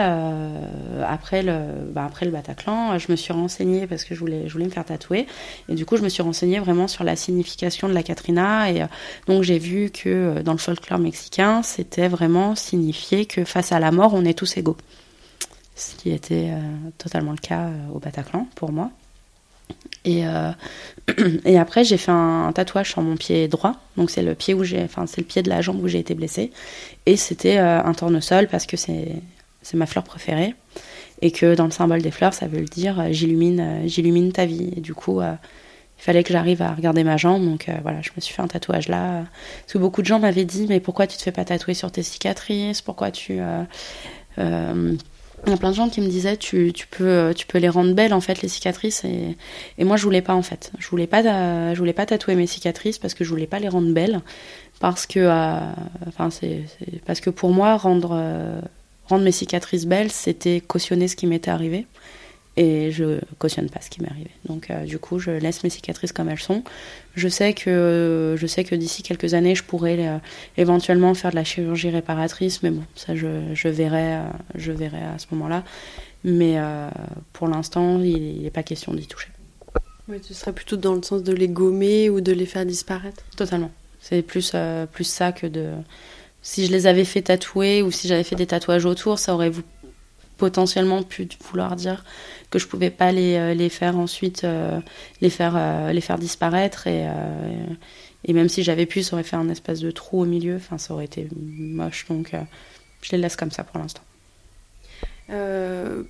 [1.08, 1.60] après, le,
[1.92, 4.72] bah, après le Bataclan, je me suis renseignée parce que je voulais, je voulais me
[4.72, 5.28] faire tatouer.
[5.68, 8.72] Et du coup, je me suis renseignée vraiment sur la signification de la Katrina.
[8.72, 8.86] Et
[9.28, 13.92] donc, j'ai vu que dans le folklore mexicain, c'était vraiment signifié que face à la
[13.92, 14.78] mort, on est tous égaux
[15.80, 18.92] ce qui était euh, totalement le cas euh, au Bataclan pour moi.
[20.06, 20.52] Et, euh,
[21.46, 23.76] et après, j'ai fait un, tatouage sur mon pied droit.
[23.98, 26.00] Donc, c'est le pied où j'ai, enfin, c'est le pied de la jambe où j'ai
[26.00, 26.52] été blessée.
[27.06, 29.16] Et c'était un tournesol parce que c'est,
[29.62, 30.56] c'est ma fleur préférée.
[31.22, 34.72] Et que dans le symbole des fleurs, ça veut dire j'illumine, j'illumine ta vie.
[34.78, 35.38] Et du coup, il
[36.02, 37.44] fallait que j'arrive à regarder ma jambe.
[37.44, 39.26] Donc, voilà, je me suis fait un tatouage là.
[39.62, 41.92] Parce que beaucoup de gens m'avaient dit mais pourquoi tu te fais pas tatouer sur
[41.92, 42.82] tes cicatrices?
[42.82, 43.40] Pourquoi tu
[45.46, 47.70] il y a plein de gens qui me disaient tu, tu, peux tu peux les
[47.70, 49.04] rendre belles en fait les cicatrices.
[49.06, 49.38] Et,
[49.78, 50.72] et moi je voulais pas en fait.
[50.80, 51.24] Je voulais pas
[51.74, 54.22] je voulais pas tatouer mes cicatrices parce que je voulais pas les rendre belles.
[54.80, 55.60] Parce que euh,
[56.08, 56.64] enfin c'est
[57.06, 58.62] parce que pour moi rendre euh,
[59.08, 61.86] rendre mes cicatrices belles c'était cautionner ce qui m'était arrivé
[62.60, 64.32] et je cautionne pas ce qui m'est arrivé.
[64.46, 66.62] Donc euh, du coup, je laisse mes cicatrices comme elles sont.
[67.16, 70.18] Je sais que je sais que d'ici quelques années, je pourrais euh,
[70.58, 74.24] éventuellement faire de la chirurgie réparatrice, mais bon, ça je, je verrai euh,
[74.56, 75.64] je verrai à ce moment-là.
[76.26, 76.58] Mais
[77.32, 79.30] pour l'instant, il n'est pas question d'y toucher.
[80.10, 83.24] Oui, ce serait plutôt dans le sens de les gommer ou de les faire disparaître?
[83.38, 83.72] Totalement.
[84.02, 84.54] C'est plus
[84.92, 85.70] plus ça que de
[86.42, 89.52] si je les avais fait tatouer ou si j'avais fait des tatouages autour, ça aurait
[90.40, 92.04] potentiellement pu vouloir dire
[92.50, 94.80] que je pouvais pas les, euh, faire ensuite euh,
[95.22, 97.06] les faire euh, les faire disparaître et
[98.26, 100.56] et même si j'avais pu ça aurait fait un espèce de trou au milieu.
[100.56, 102.08] Enfin ça aurait été moche.
[102.10, 102.32] Donc
[103.02, 104.02] je les laisse comme ça pour l'instant
[105.32, 106.04] euh,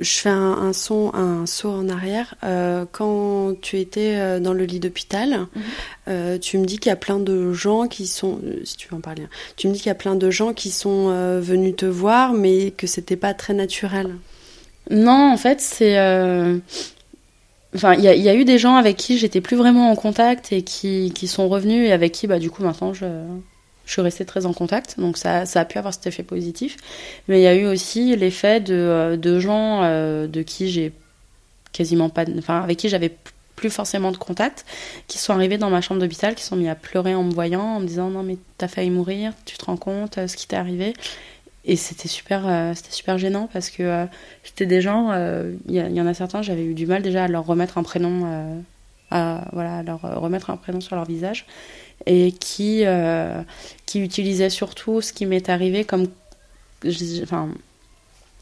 [0.00, 2.34] je fais un, son, un saut en arrière.
[2.44, 5.46] Euh, quand tu étais euh, dans le lit d'hôpital,
[6.06, 6.38] mhm.
[6.40, 9.00] tu me dis qu'il y a plein de gens qui sont, si tu veux en
[9.00, 11.08] parler, hein, tu me dis qu'il y a plein de gens qui sont
[11.40, 14.14] venus te voir, mais que c'était pas très naturel.
[14.90, 15.98] Non, en fait, c'est.
[17.74, 20.50] Enfin, il y, y, a eu des gens avec qui j'étais plus vraiment en contact
[20.50, 23.04] et qui, qui sont revenus et avec qui, bah, du coup, maintenant, je,
[23.86, 26.76] je suis restée très en contact, donc ça, a pu avoir cet effet positif.
[27.28, 30.92] Mais il y a eu aussi l'effet de, euh, gens euh, de qui j'ai
[31.72, 33.16] quasiment pas, enfin avec qui j'avais
[33.54, 34.66] plus forcément de contact,
[35.06, 37.62] qui sont arrivés dans ma chambre d'hôpital, qui sont mis à pleurer en me voyant,
[37.62, 40.48] en me disant non mais t'as failli mourir, tu te rends compte euh, ce qui
[40.48, 40.92] t'est arrivé.
[41.64, 42.42] Et c'était super,
[42.76, 44.06] c'était super gênant parce que
[44.44, 45.12] c'était des gens,
[45.66, 47.82] il y, y, en a certains, j'avais eu du mal déjà à leur remettre un
[47.82, 48.62] prénom,
[49.10, 51.44] à, voilà, à leur remettre un prénom sur leur visage
[52.04, 53.42] et qui, euh,
[53.86, 56.08] qui utilisait surtout ce qui m'est arrivé comme.
[57.22, 57.48] Enfin,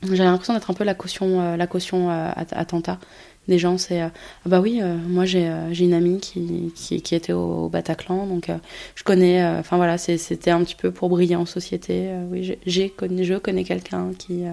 [0.03, 2.99] j'avais l'impression d'être un peu la caution, euh, la caution euh, attentat
[3.47, 3.79] des gens.
[3.79, 4.11] C'est ah
[4.47, 5.47] bah oui, moi j'ai
[5.79, 8.51] une amie qui, qui, était au, Bataclan, donc
[8.95, 9.45] je connais.
[9.45, 12.11] Enfin voilà, c'était un petit peu pour briller en société.
[12.31, 14.45] oui, j'ai je connais quelqu'un qui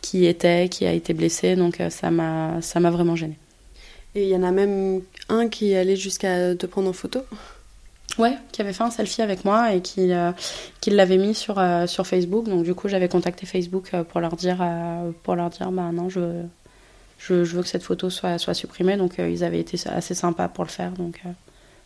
[0.00, 3.36] qui était, qui a été blessé, donc ça m'a ça m'a vraiment gêné.
[4.14, 7.20] Et il y en a même un qui allait jusqu'à te prendre en photo?
[8.18, 10.30] Ouais, qui avait fait un selfie avec moi et qui, euh,
[10.80, 12.46] qui l'avait mis sur, euh, sur Facebook.
[12.46, 14.64] Donc du coup, j'avais contacté Facebook euh, pour leur dire,
[15.22, 16.42] pour leur dire bah non, je,
[17.18, 18.96] je, veux que cette photo soit, soit supprimée.
[18.96, 20.92] Donc ils avaient été assez sympas pour le faire.
[20.92, 21.22] Donc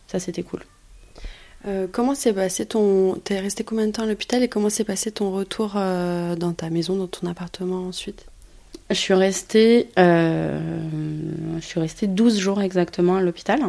[0.07, 0.61] ça, c'était cool.
[1.91, 3.15] comment s'est passé ton...
[3.15, 6.69] T'es resté combien de temps à l'hôpital et comment s'est passé ton retour dans ta
[6.69, 8.25] maison, dans ton appartement ensuite?
[8.89, 10.59] Je suis restée, euh,
[11.59, 13.59] je suis restée 12 jours exactement à l'hôpital.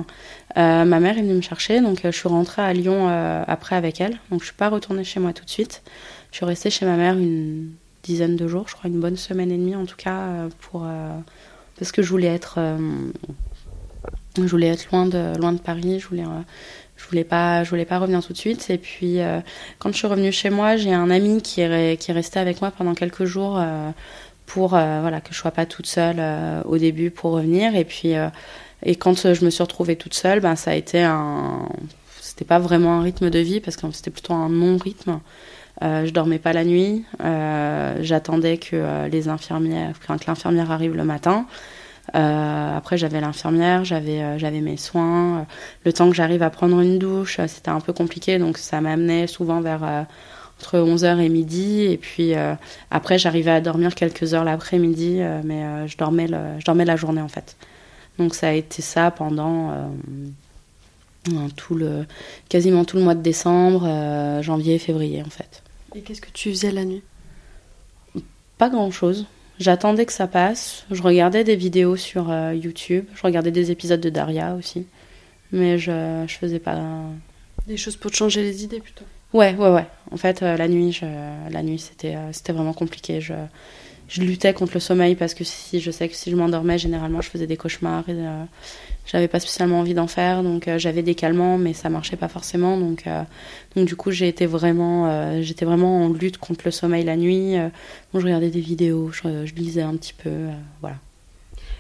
[0.57, 3.09] Euh, ma mère est venue me chercher, donc euh, je suis rentrée à Lyon
[3.47, 4.19] après avec elle.
[4.31, 5.83] Donc je suis pas retournée chez moi tout de suite.
[6.31, 7.71] Je suis restée chez ma mère une
[8.03, 10.87] dizaine de jours, je crois une bonne semaine et demie en tout cas, pour
[11.79, 12.59] parce que je voulais être,
[14.37, 16.01] je voulais être loin de loin de Paris.
[16.01, 16.25] Je voulais
[16.97, 19.19] je voulais pas je voulais pas revenir tout de suite et puis
[19.79, 22.63] quand je suis revenue chez moi j'ai un ami qui est qui est resté avec
[22.63, 23.61] moi pendant quelques jours
[24.51, 27.77] pour euh, voilà que je sois pas toute seule euh, au début pour revenir.
[27.77, 28.29] Et puis euh,
[28.83, 31.69] et quand je me suis retrouvée toute seule ben ça a été un
[32.21, 35.21] c'était pas vraiment un rythme de vie parce que c'était plutôt un non rythme
[35.83, 37.05] euh, je dormais pas la nuit.
[38.01, 41.47] J'attendais que les infirmières que l'infirmière arrive le matin.
[42.13, 45.47] Après j'avais l'infirmière j'avais j'avais mes soins.
[45.85, 48.39] Le temps que j'arrive à prendre une douche c'était un peu compliqué.
[48.39, 50.07] Donc ça m'amenait souvent vers
[50.61, 51.83] entre 11h et midi.
[51.83, 52.33] Et puis
[52.91, 57.29] après, j'arrivais à dormir quelques heures l'après-midi, mais je, dormais je dormais la journée en
[57.29, 57.57] fait.
[58.19, 59.91] Donc ça a été ça pendant
[61.57, 62.05] tout le,
[62.49, 65.63] quasiment tout le mois de décembre, janvier février en fait.
[65.95, 67.03] Et qu'est-ce que tu faisais la nuit?
[68.59, 69.27] Pas grand-chose.
[69.59, 70.85] J'attendais que ça passe.
[70.91, 73.05] Je regardais des vidéos sur euh, YouTube.
[73.15, 74.87] Je regardais des épisodes de Daria aussi.
[75.53, 76.79] Mais je, je faisais pas.
[77.67, 79.05] Des choses pour te changer les idées plutôt?
[79.33, 79.87] Ouais, ouais, ouais.
[80.11, 81.07] En fait, euh, la nuit, je,
[81.51, 83.21] la nuit c'était, euh, c'était vraiment compliqué.
[83.21, 83.35] Je,
[84.09, 87.21] je luttais contre le sommeil parce que si je sais que si je m'endormais, généralement,
[87.21, 88.09] je faisais des cauchemars.
[88.09, 88.17] Et,
[89.11, 92.29] j'avais pas spécialement envie d'en faire, donc euh, j'avais des calmants, mais ça marchait pas
[92.29, 92.79] forcément.
[92.79, 93.23] Donc, euh,
[93.75, 97.57] donc du coup, vraiment, euh, j'étais vraiment en lutte contre le sommeil la nuit.
[98.15, 100.47] je regardais des vidéos, je, lisais un petit peu,
[100.81, 100.97] voilà.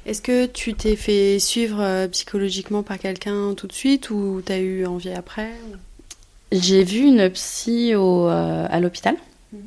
[0.06, 4.86] Est-ce que tu t'es fait suivre psychologiquement par quelqu'un tout de suite ou t'as eu
[4.86, 5.50] envie après
[6.52, 9.16] J'ai vu une psy au, à l'hôpital
[9.52, 9.60] mhm.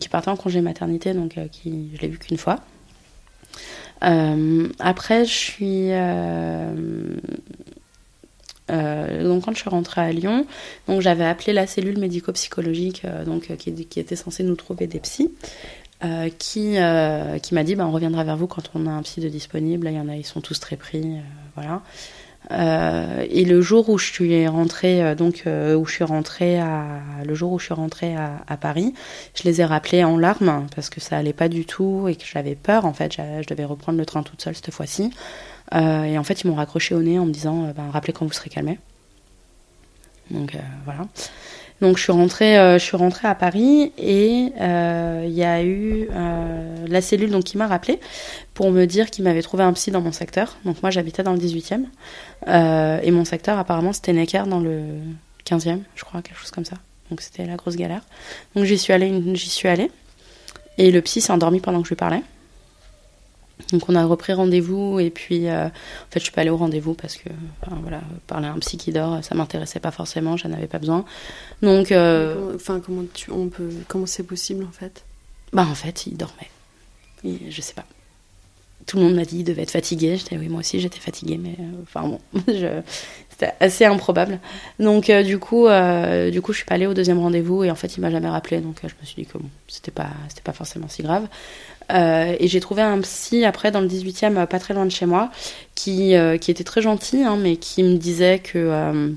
[0.00, 2.60] qui partait en congé maternité, donc qui, je l'ai vu qu'une fois.
[4.04, 5.92] Euh, après, je suis.
[5.92, 6.74] Euh,
[8.70, 10.46] euh, donc quand je suis rentrée à Lyon,
[10.88, 15.30] donc j'avais appelé la cellule médico-psychologique donc qui, qui, était censée nous trouver des psys.
[16.38, 16.76] qui,
[17.42, 19.88] qui m'a dit bah, on reviendra vers vous quand on a un psy de disponible.
[19.88, 21.16] il y en a, ils sont tous très pris.
[21.54, 21.82] voilà.
[22.50, 26.58] Euh, et le jour où je suis rentrée, euh, donc euh, où je suis rentrée
[26.58, 28.94] à, le jour où je suis rentrée à, Paris,
[29.34, 32.24] je les ai rappelés en larmes parce que ça allait pas du tout et que
[32.24, 32.84] j'avais peur.
[32.84, 35.10] En fait, je devais reprendre le train toute seule cette fois-ci.
[35.72, 38.32] et en fait, ils m'ont raccroché au nez en me disant, ben, rappelez quand vous
[38.32, 38.78] serez calmé.
[40.30, 41.06] Donc voilà.
[41.80, 45.62] Donc je suis rentrée, euh, je suis rentrée à Paris et euh, il y a
[45.62, 47.98] eu euh, la cellule donc qui m'a rappelé
[48.54, 50.56] pour me dire qu'il m'avait trouvé un psy dans mon secteur.
[50.64, 51.84] Donc moi j'habitais dans le 18e
[53.02, 54.82] et mon secteur apparemment c'était Necker dans le
[55.46, 56.76] 15e, je crois, quelque chose comme ça.
[57.10, 58.02] Donc c'était la grosse galère.
[58.54, 59.90] Donc j'y suis allée, j'y suis allée
[60.78, 62.22] et le psy s'est endormi pendant que je lui parlais.
[63.70, 65.70] Donc on a repris rendez-vous et puis euh, en
[66.10, 67.28] fait je suis pas allée au rendez-vous parce que
[67.82, 71.04] voilà parler à un psy qui dort ça m'intéressait pas forcément j'en avais pas besoin.
[71.62, 75.04] Donc euh, enfin comment tu on peut comment c'est possible en fait?
[75.52, 76.50] Bah en fait il dormait.
[77.24, 77.84] Je sais pas.
[78.86, 80.16] Tout le monde m'a dit qu'il devait être fatigué.
[80.16, 82.20] J'étais oui moi aussi j'étais fatiguée mais euh, enfin bon
[83.30, 84.40] c'était assez improbable.
[84.80, 87.96] Donc du coup du coup je suis pas allée au deuxième rendez-vous et en fait
[87.96, 88.60] il m'a jamais rappelé.
[88.60, 91.28] Donc je me suis dit que bon c'était pas c'était pas forcément si grave
[91.92, 94.90] euh, et j'ai trouvé un psy après dans le 18e, euh, pas très loin de
[94.90, 95.30] chez moi,
[95.74, 99.14] qui, euh, qui était très gentil, hein, mais qui me disait que.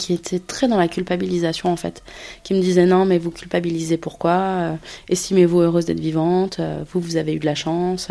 [0.00, 2.02] qui était très dans la culpabilisation en fait,
[2.42, 4.76] qui me disait non mais vous culpabilisez pourquoi,
[5.08, 8.10] estimez-vous heureuse d'être vivante, vous vous avez eu de la chance.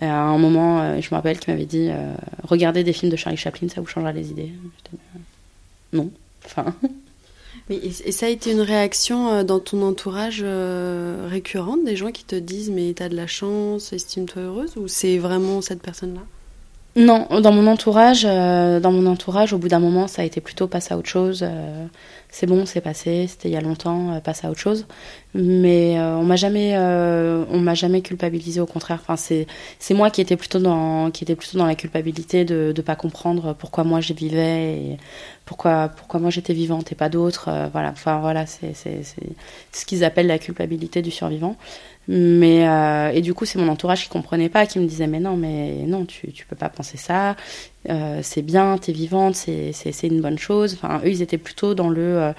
[0.00, 1.90] à un moment, je me rappelle qu'il m'avait dit
[2.44, 4.52] regardez des films de Charlie Chaplin, ça vous changera les idées.
[5.92, 6.08] non,
[6.44, 6.72] enfin.
[7.70, 12.24] et, ça a été une réaction euh, dans ton entourage euh, récurrente des gens qui
[12.24, 16.22] te disent mais t'as de la chance, estime-toi heureuse ou c'est vraiment cette personne-là?
[16.94, 20.40] Non, dans mon entourage, euh, dans mon entourage, au bout d'un moment, ça a été
[20.42, 21.44] plutôt passer à autre chose
[22.32, 24.86] c'est bon, c'est passé, c'était il y a longtemps, euh, passe à autre chose.
[25.34, 28.58] Mais euh, on m'a jamais, euh, on m'a jamais culpabilisé.
[28.60, 29.46] Au contraire, enfin c'est
[29.78, 32.96] c'est moi qui étais plutôt dans qui était plutôt dans la culpabilité de de pas
[32.96, 34.96] comprendre pourquoi moi je vivais et
[35.44, 37.50] pourquoi pourquoi moi j'étais vivante et pas d'autres.
[37.72, 39.02] voilà, enfin voilà, c'est c'est
[39.72, 41.56] ce qu'ils appellent la culpabilité du survivant.
[42.08, 45.20] Mais euh, et du coup, c'est mon entourage qui comprenait pas, qui me disait mais
[45.20, 47.36] non, mais non, tu tu peux pas penser ça.
[47.88, 50.74] Euh, c'est bien, t'es vivante, c'est c'est c'est une bonne chose.
[50.74, 52.32] Enfin, eux, ils étaient plutôt dans le, euh,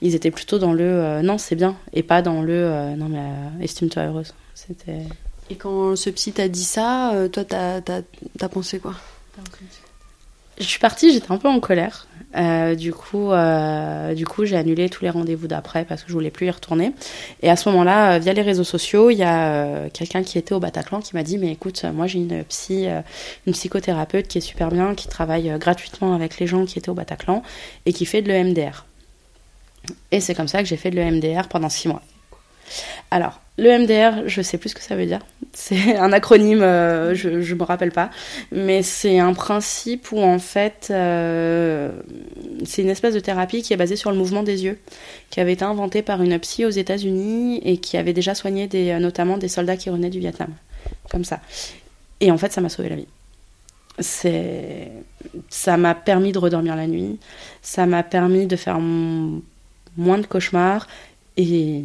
[0.00, 3.08] ils étaient plutôt dans le euh, non, c'est bien, et pas dans le euh, non
[3.08, 4.34] mais estime-toi heureuse.
[4.54, 5.02] C'était.
[5.50, 8.00] Et quand ce psy t'a dit ça, toi, t'as t'as
[8.38, 8.94] t'as pensé quoi?
[10.60, 12.06] Je suis partie, j'étais un peu en colère.
[12.36, 16.12] Euh, du coup, euh, du coup, j'ai annulé tous les rendez-vous d'après parce que je
[16.12, 16.92] voulais plus y retourner.
[17.42, 20.36] Et à ce moment-là, euh, via les réseaux sociaux, il y a euh, quelqu'un qui
[20.36, 22.86] était au Bataclan qui m'a dit "Mais écoute, moi j'ai une psy,
[23.46, 26.94] une psychothérapeute qui est super bien, qui travaille gratuitement avec les gens qui étaient au
[26.94, 27.42] Bataclan
[27.86, 28.84] et qui fait de l'EMDR."
[30.12, 32.02] Et c'est comme ça que j'ai fait de l'EMDR pendant six mois.
[33.10, 35.20] Alors, le MDR, je sais plus ce que ça veut dire.
[35.52, 38.10] C'est un acronyme, euh, je, ne me rappelle pas,
[38.52, 41.90] mais c'est un principe où en fait, euh,
[42.64, 44.78] c'est une espèce de thérapie qui est basée sur le mouvement des yeux,
[45.28, 48.98] qui avait été inventée par une psy aux États-Unis et qui avait déjà soigné des,
[48.98, 50.50] notamment des soldats qui revenaient du Vietnam,
[51.10, 51.40] comme ça.
[52.20, 53.08] Et en fait, ça m'a sauvé la vie.
[53.98, 54.90] C'est,
[55.50, 57.18] ça m'a permis de redormir la nuit,
[57.60, 60.86] ça m'a permis de faire moins de cauchemars
[61.36, 61.84] et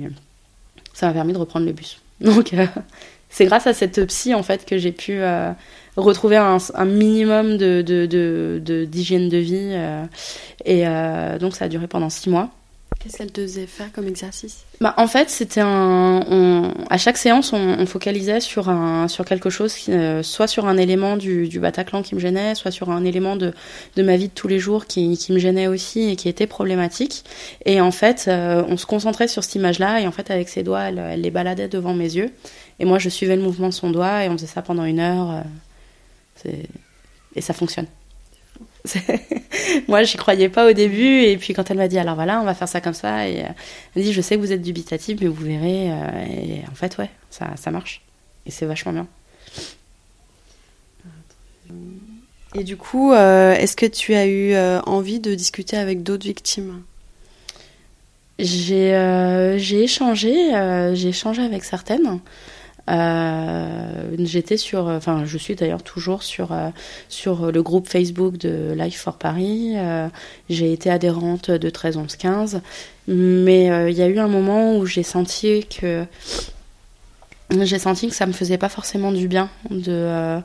[0.96, 2.00] ça m'a permis de reprendre le bus.
[2.22, 2.66] Donc, euh,
[3.30, 5.52] c'est grâce à cette psy, en fait, que j'ai pu euh,
[5.98, 9.72] retrouver un, minimum de, d'hygiène de, vie.
[9.74, 10.06] Euh,
[10.64, 10.86] et
[11.40, 12.50] donc, ça a duré pendant six mois.
[13.06, 14.64] Qu'est-ce qu'elle faisait faire comme exercice?
[14.82, 16.74] Bah, En fait, c'était un.
[16.90, 21.16] à chaque séance, on, focalisait sur, un, sur quelque chose, euh, soit sur un élément
[21.16, 23.54] du, du, Bataclan qui me gênait, soit sur un élément de,
[23.96, 26.48] de ma vie de tous les jours qui, qui me gênait aussi et qui était
[26.48, 27.24] problématique.
[27.64, 30.64] Et en fait, euh, on se concentrait sur cette image-là, et en fait, avec ses
[30.64, 32.32] doigts, elle, elle, les baladait devant mes yeux.
[32.80, 35.00] Et moi, je suivais le mouvement de son doigt, et on faisait ça pendant une
[35.00, 35.44] heure.
[36.48, 36.52] Euh,
[37.36, 37.86] et ça fonctionne.
[39.88, 42.44] Moi, j'y croyais pas au début, et puis quand elle m'a dit, alors voilà, on
[42.44, 43.48] va faire ça comme ça, et euh,
[43.96, 45.92] elle dit, je sais que vous êtes dubitatif, mais vous verrez.
[45.92, 48.02] Euh, et en fait, ouais, ça, ça marche.
[48.46, 49.08] Et c'est vachement bien.
[52.54, 56.84] Et du coup, euh, est-ce que tu as eu envie de discuter avec d'autres victimes?
[58.38, 58.94] J'ai
[59.84, 60.34] échangé,
[60.94, 62.20] j'ai échangé avec certaines.
[62.90, 66.70] Euh, j'étais sur, enfin, je suis d'ailleurs toujours sur euh,
[67.10, 69.74] sur le groupe Facebook de Life for Paris.
[69.76, 70.08] Euh,
[70.50, 72.62] j'ai été adhérente de 13 11 15,
[73.08, 76.06] mais il y a eu un moment où j'ai senti que
[77.62, 80.40] j'ai senti que ça me faisait pas forcément du bien de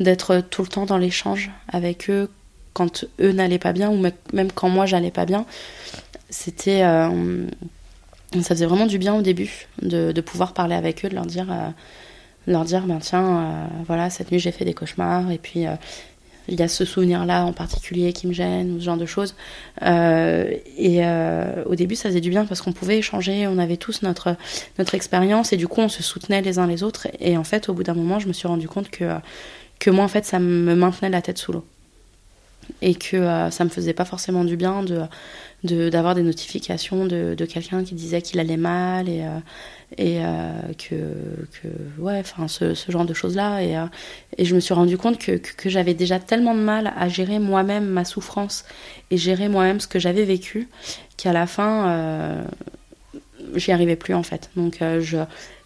[0.00, 2.30] d'être tout le temps dans l'échange avec eux
[2.72, 5.46] quand eux n'allaient pas bien ou même quand moi j'allais pas bien.
[6.28, 6.82] C'était
[8.42, 11.50] ça faisait vraiment du bien au début de, pouvoir parler avec eux, de leur dire,
[11.50, 11.68] euh,
[12.46, 15.74] leur dire ben tiens, euh, voilà, cette nuit j'ai fait des cauchemars, et puis euh,
[16.48, 19.34] il y a ce souvenir-là en particulier qui me gêne, ou ce genre de choses.
[19.82, 21.02] et
[21.66, 24.36] au début, ça faisait du bien parce qu'on pouvait échanger, on avait tous notre,
[24.78, 27.08] notre expérience, et du coup, on se soutenait les uns les autres.
[27.18, 29.16] Et en fait, au bout d'un moment, je me suis rendu compte que,
[29.80, 31.64] que moi, en fait, ça me maintenait la tête sous l'eau.
[32.80, 35.02] Et que ça me faisait pas forcément du bien de
[35.66, 39.38] d'avoir des notifications de, de quelqu'un qui disait qu'il allait mal et, euh,
[39.98, 40.96] et euh, que,
[41.60, 41.68] que,
[42.00, 43.62] ouais, enfin, ce, genre de choses-là.
[43.62, 43.86] Et, euh,
[44.38, 47.38] et je me suis rendu compte que, que, j'avais déjà tellement de mal à gérer
[47.38, 48.64] moi-même ma souffrance
[49.10, 50.68] et gérer moi-même ce que j'avais vécu
[51.16, 52.44] qu'à la fin,
[53.54, 54.50] j'y arrivais plus en fait.
[54.56, 55.18] Donc je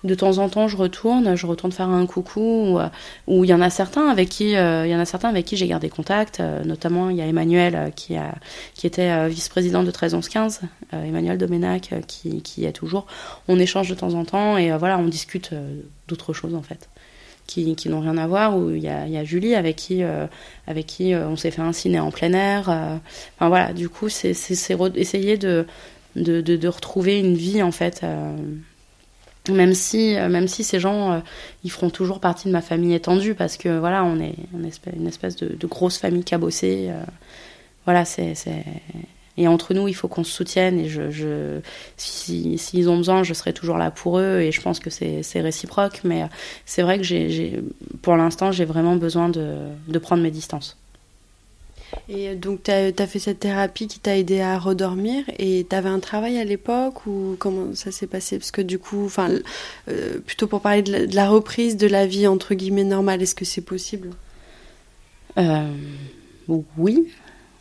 [0.04, 2.78] de temps en temps, je retourne, je retourne faire un coucou.
[3.26, 5.44] Ou il y en a certains avec qui, euh, il y en a certains avec
[5.44, 6.40] qui j'ai gardé contact.
[6.40, 8.34] Euh, notamment, il y a Emmanuel euh, qui a,
[8.74, 10.60] qui était vice-président de 13 15
[10.92, 13.06] Emmanuel Domenac qui, qui est toujours.
[13.48, 15.50] On échange de temps en temps et voilà, on discute
[16.08, 16.88] d'autres choses en fait.
[17.46, 18.56] Qui, qui n'ont rien à voir.
[18.56, 20.02] Ou il y y a, Julie avec qui,
[20.66, 22.68] avec qui on s'est fait un ciné en plein air.
[22.68, 24.30] enfin voilà, du coup, c'est
[24.94, 25.66] essayer de
[26.16, 28.04] de, retrouver une vie en fait
[29.48, 31.20] même si, euh, même si ces gens, euh,
[31.64, 34.66] ils feront toujours partie de ma famille étendue, parce que voilà, on est une
[35.06, 36.88] espèce, de, grosse famille cabossée.
[36.90, 37.02] Euh,
[37.86, 38.34] voilà, c'est,
[39.36, 41.60] Et entre nous, il faut qu'on se soutienne, et je, je
[41.96, 45.22] s'ils si, ont besoin, je serai toujours là pour eux, et je pense que c'est,
[45.40, 46.24] réciproque, mais
[46.66, 47.62] c'est vrai que j'ai,
[48.02, 49.56] pour l'instant, j'ai vraiment besoin de,
[49.88, 50.76] de prendre mes distances.
[52.08, 55.24] Et donc, tu as, fait cette thérapie qui t'a aidé à redormir.
[55.38, 58.38] Et tu avais un travail à l'époque ou comment ça s'est passé?
[58.38, 62.54] Parce que du coup, euh, plutôt pour parler de la, reprise de la vie entre
[62.54, 64.10] guillemets normale, est-ce que c'est possible?
[65.38, 65.68] Euh,
[66.76, 67.08] Oui,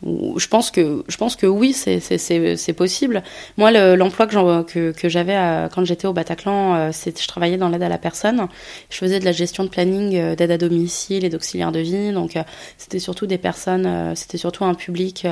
[0.02, 3.22] je pense que je pense que oui c'est possible.
[3.58, 7.88] Moi l'emploi que j'avais quand j'étais au Bataclan euh, c'est je travaillais dans l'aide à
[7.88, 8.46] la personne.
[8.88, 12.12] Je faisais de la gestion de planning euh, d'aide à domicile et d'auxiliaire de vie.
[12.12, 12.42] Donc euh,
[12.78, 15.26] c'était surtout des personnes c'était surtout un public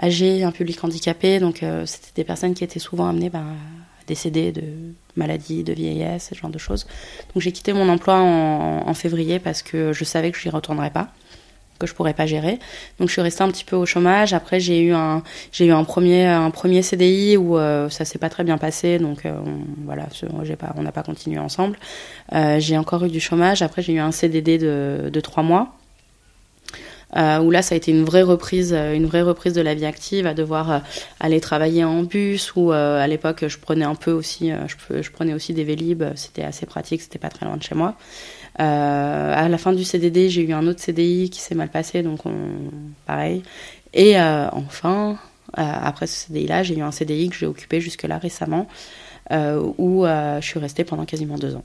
[0.00, 1.40] âgé un public handicapé.
[1.40, 4.62] Donc c'était des personnes qui étaient souvent amenées ben, à décéder de
[5.16, 6.86] maladie de vieillesse ce genre de choses.
[7.34, 10.90] Donc j'ai quitté mon emploi en février parce que je savais que je n'y retournerais
[10.90, 11.08] pas
[11.78, 12.58] que je pourrais pas gérer.
[12.98, 14.32] Donc je suis restée un petit peu au chômage.
[14.32, 18.18] Après j'ai eu un j'ai eu un premier un premier CDI où euh, ça s'est
[18.18, 18.98] pas très bien passé.
[18.98, 19.34] Donc euh,
[19.84, 20.06] voilà,
[20.42, 21.78] j'ai pas on n'a pas continué ensemble.
[22.32, 23.62] Euh, j'ai encore eu du chômage.
[23.62, 25.74] Après j'ai eu un CDD de de trois mois.
[27.16, 29.86] Euh, où là ça a été une vraie reprise, une vraie reprise de la vie
[29.86, 30.82] active, à devoir
[31.20, 32.54] aller travailler en bus.
[32.56, 36.02] Ou à l'époque je prenais un peu aussi, je, je prenais aussi des vélib.
[36.16, 37.94] C'était assez pratique, c'était pas très loin de chez moi.
[38.58, 42.02] Euh, à la fin du CDD, j'ai eu un autre CDI qui s'est mal passé,
[42.02, 42.32] donc on...
[43.06, 43.42] pareil.
[43.92, 45.18] Et euh, enfin,
[45.58, 48.66] euh, après ce CDI-là, j'ai eu un CDI que j'ai occupé jusque-là récemment,
[49.30, 51.64] où je suis restée pendant quasiment deux ans.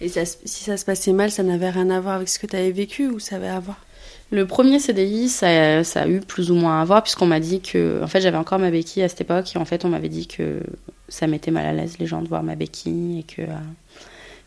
[0.00, 2.56] Et si ça se passait mal, ça n'avait rien à voir avec ce que tu
[2.56, 3.76] avais vécu ou ça avait à voir?
[4.32, 7.60] Le premier CDI, ça, ça, a eu plus ou moins à voir, puisqu'on m'a dit
[7.60, 8.00] que.
[8.02, 10.28] En fait, j'avais encore ma béquille à cette époque, et en fait, on m'avait dit
[10.28, 10.60] que
[11.08, 13.42] ça mettait mal à l'aise les gens de voir ma béquille, et que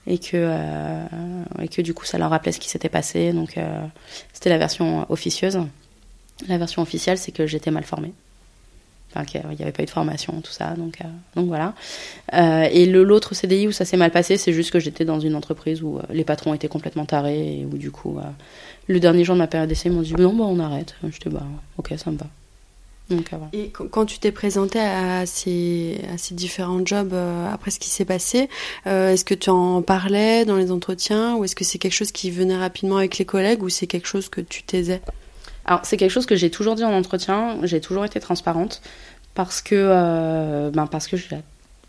[0.07, 1.05] et que, euh,
[1.61, 3.33] et que du coup ça leur rappelait ce qui s'était passé.
[3.33, 3.85] Donc euh,
[4.33, 5.59] c'était la version officieuse.
[6.47, 8.13] La version officielle, c'est que j'étais mal formée.
[9.15, 10.71] Enfin, qu'il n'y avait pas eu de formation, tout ça.
[10.71, 11.75] Donc, euh, donc voilà.
[12.33, 15.83] et l'autre CDI où ça s'est mal passé, c'est juste que j'étais dans une entreprise
[15.83, 18.19] où les patrons étaient complètement tarés et où du coup,
[18.87, 20.95] le dernier jour de ma période d'essai, ils m'ont dit non, bah, on arrête.
[21.03, 21.45] J'étais bah,
[21.77, 22.25] ok, ça me va.
[23.09, 27.13] Donc, euh, Et quand tu t'es présenté à ces, à ces différents jobs
[27.51, 28.49] après ce qui s'est passé,
[28.85, 32.31] est-ce que tu en parlais dans les entretiens ou est-ce que c'est quelque chose qui
[32.31, 35.01] venait rapidement avec les collègues ou c'est quelque chose que tu taisais?
[35.65, 38.81] Alors c'est quelque chose que j'ai toujours dit en entretien, j'ai toujours été transparente
[39.35, 41.17] parce que, ben parce que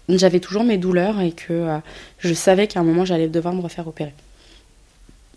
[0.09, 1.79] j'avais toujours mes douleurs et que
[2.19, 4.15] je savais qu'à un moment j'allais devoir me refaire opérer.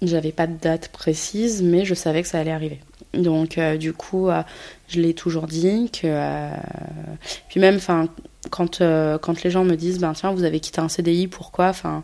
[0.02, 2.80] J'avais pas de date précise, mais je savais que ça allait arriver.
[3.14, 4.44] Donc, euh, du coup, euh,
[4.88, 5.90] je l'ai toujours dit.
[6.04, 6.50] Euh,
[7.50, 8.08] puis même, enfin,
[8.50, 8.80] quand,
[9.22, 12.04] quand les gens me disent, ben tiens, vous avez quitté un CDI, pourquoi Enfin,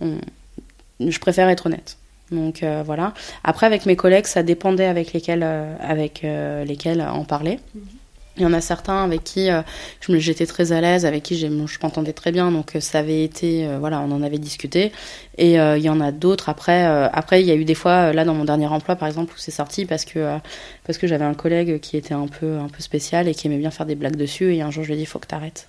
[0.00, 1.98] je préfère être honnête.
[2.30, 3.14] Donc voilà.
[3.44, 5.42] Après, avec mes collègues, ça dépendait avec lesquels,
[5.80, 7.58] avec lesquels en parler.
[7.74, 7.97] Mhm.
[8.38, 9.62] Il y en a certains avec qui euh,
[10.08, 13.66] j'étais très à l'aise, avec qui je m'entendais très bien, donc euh, ça avait été,
[13.66, 14.92] euh, voilà, on en avait discuté.
[15.38, 16.84] Et il y en a d'autres après.
[17.12, 19.38] après, il y a eu des fois, là dans mon dernier emploi par exemple, où
[19.38, 20.36] c'est sorti parce que
[20.84, 23.58] parce que j'avais un collègue qui était un peu un peu spécial et qui aimait
[23.58, 24.52] bien faire des blagues dessus.
[24.56, 25.68] Et un jour, je lui ai dit, faut que t'arrêtes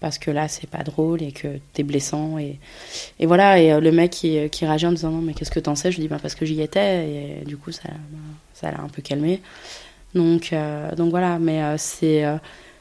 [0.00, 2.58] parce que là c'est pas drôle et que t'es blessant et,
[3.20, 5.76] et voilà et le mec qui, qui réagit en disant non mais qu'est-ce que t'en
[5.76, 5.92] sais?
[5.92, 7.88] Je lui dis bah parce que j'y étais et du coup ça
[8.52, 9.40] ça l'a un peu calmé
[10.14, 12.36] donc, euh, donc voilà, mais euh, c'est euh,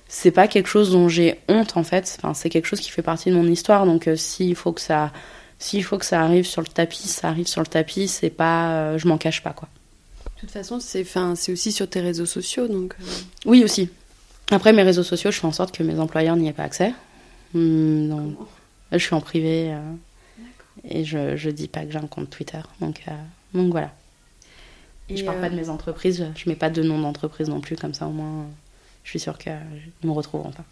[0.07, 2.17] c'est pas quelque chose dont j'ai honte en fait.
[2.17, 3.85] Enfin, c'est quelque chose qui fait partie de mon histoire.
[3.85, 5.11] Donc s'il faut que ça
[5.57, 8.07] s'il faut que ça arrive sur le tapis, ça arrive sur le tapis.
[8.07, 9.69] C'est pas, je m'en cache pas quoi.
[10.35, 12.95] De toute façon, c'est enfin c'est aussi sur tes réseaux sociaux donc.
[13.45, 13.89] Oui aussi.
[14.49, 16.93] Après mes réseaux sociaux, je fais en sorte que mes employeurs n'y aient pas accès.
[17.53, 18.37] Hmm, donc
[18.91, 19.73] je suis en privé
[20.83, 22.59] et je je dis pas que j'ai un compte Twitter.
[22.81, 23.01] Donc
[23.53, 23.91] donc voilà.
[25.11, 27.61] Et je parle pas de euh, mes entreprises, je mets pas de nom d'entreprise non
[27.61, 28.45] plus, comme ça au moins
[29.03, 29.53] je suis sûre qu'ils
[30.03, 30.63] me retrouveront pas.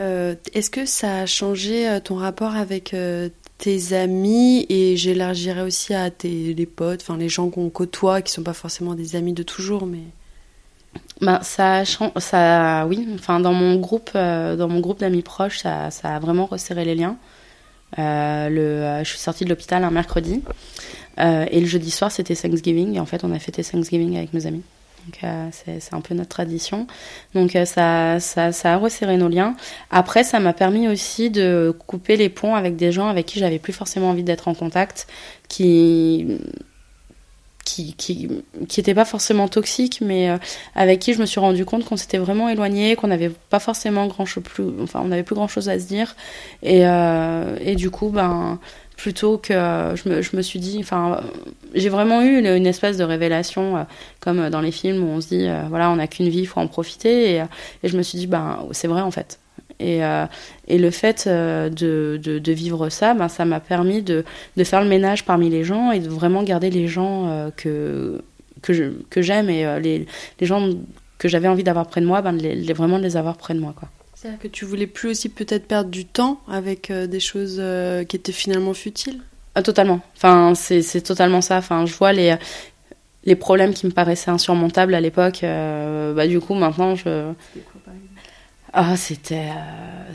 [0.00, 2.94] Euh, est-ce que ça a changé euh, ton rapport avec
[3.58, 8.32] tes amis et j'élargirais aussi à tes les potes, enfin les gens qu'on côtoie, qui
[8.32, 10.02] sont pas forcément des amis de toujours, mais
[11.20, 13.08] bah, ça, ça, oui.
[13.14, 16.94] Enfin, dans mon groupe, dans mon groupe d'amis proches, ça, ça, a vraiment resserré les
[16.94, 17.16] liens.
[17.96, 20.42] le, je suis sortie de l'hôpital un mercredi.
[21.18, 22.96] Euh, et le jeudi soir, c'était Thanksgiving.
[22.96, 24.62] Et en fait, on a fêté Thanksgiving avec mes amis.
[25.06, 26.86] Donc euh, c'est un peu notre tradition.
[27.34, 29.56] Donc euh, ça, ça, ça, a resserré nos liens.
[29.90, 33.58] Après, ça m'a permis aussi de couper les ponts avec des gens avec qui j'avais
[33.58, 35.06] plus forcément envie d'être en contact,
[35.48, 36.26] qui
[37.64, 38.28] qui qui
[38.68, 40.30] qui pas forcément toxiques, mais
[40.74, 44.06] avec qui je me suis rendu compte qu'on s'était vraiment éloigné, qu'on n'avait pas forcément
[44.08, 46.16] grand chose plus, enfin on n'avait plus grand chose à se dire,
[46.62, 48.58] et et du coup ben
[48.98, 51.20] plutôt que je me, je me suis dit, enfin,
[51.72, 53.82] j'ai vraiment eu une, espèce de révélation, euh,
[54.20, 56.46] comme dans les films où on se dit, euh, voilà, on n'a qu'une vie, il
[56.46, 57.36] faut en profiter.
[57.36, 57.42] Et,
[57.84, 59.38] je me suis dit, ben, c'est vrai en fait.
[59.78, 60.26] Et, euh,
[60.66, 64.24] et le fait de, de, de, vivre ça, ben, ça m'a permis de,
[64.56, 68.20] de, faire le ménage parmi les gens et de vraiment garder les gens que,
[68.62, 70.06] que, j'aime et les,
[70.40, 70.70] les, gens
[71.18, 73.60] que j'avais envie d'avoir près de moi, ben, les, vraiment de les avoir près de
[73.60, 73.72] moi.
[73.78, 73.88] Quoi.
[74.20, 78.02] C'est-à-dire que tu voulais plus aussi peut-être perdre du temps avec euh, des choses euh,
[78.02, 79.20] qui étaient finalement futiles?
[79.54, 80.00] Ah, Totalement.
[80.16, 81.58] Enfin, c'est totalement ça.
[81.58, 82.34] Enfin, je vois les,
[83.22, 85.44] les problèmes qui me paraissaient insurmontables à l'époque.
[85.44, 87.30] Euh, bah, du coup, maintenant, je.
[88.72, 89.50] Ah, c'était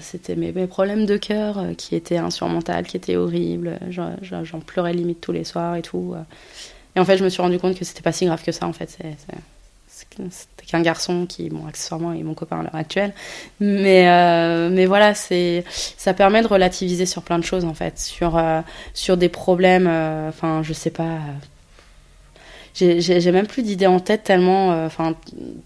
[0.02, 3.80] c'était mes, mes, problèmes de cœur qui étaient insurmontables, qui étaient horribles.
[3.90, 6.14] J'en pleurais limite tous les soirs et tout.
[6.98, 8.68] Et en fait, je me suis rendu compte que c'était pas si grave que ça,
[8.68, 8.98] en fait.
[9.00, 9.38] C'est
[10.30, 13.14] c'était qu'un garçon qui, bon, accessoirement, est mon copain à l'heure actuelle.
[13.60, 18.00] Mais, euh, mais voilà, c'est, ça permet de relativiser sur plein de choses, en fait.
[18.00, 18.62] Sur, euh,
[18.94, 21.18] sur des problèmes, euh, enfin, je sais pas,
[22.74, 25.16] j'ai même plus d'idées en tête tellement, euh, enfin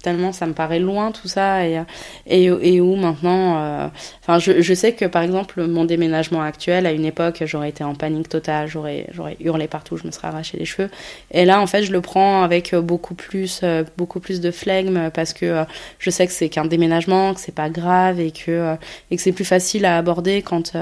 [0.03, 1.82] tellement ça me paraît loin tout ça et
[2.26, 3.88] et, et où maintenant, euh,
[4.22, 7.84] enfin je, je sais que par exemple mon déménagement actuel à une époque j'aurais été
[7.84, 10.89] en panique totale, j'aurais j'aurais hurlé partout, je me serais arraché les cheveux
[11.32, 15.10] et là en fait je le prends avec beaucoup plus euh, beaucoup plus de flegme
[15.12, 15.64] parce que
[15.99, 18.76] je sais que c'est qu'un déménagement, que c'est pas grave et que
[19.12, 20.74] et que c'est plus facile à aborder quand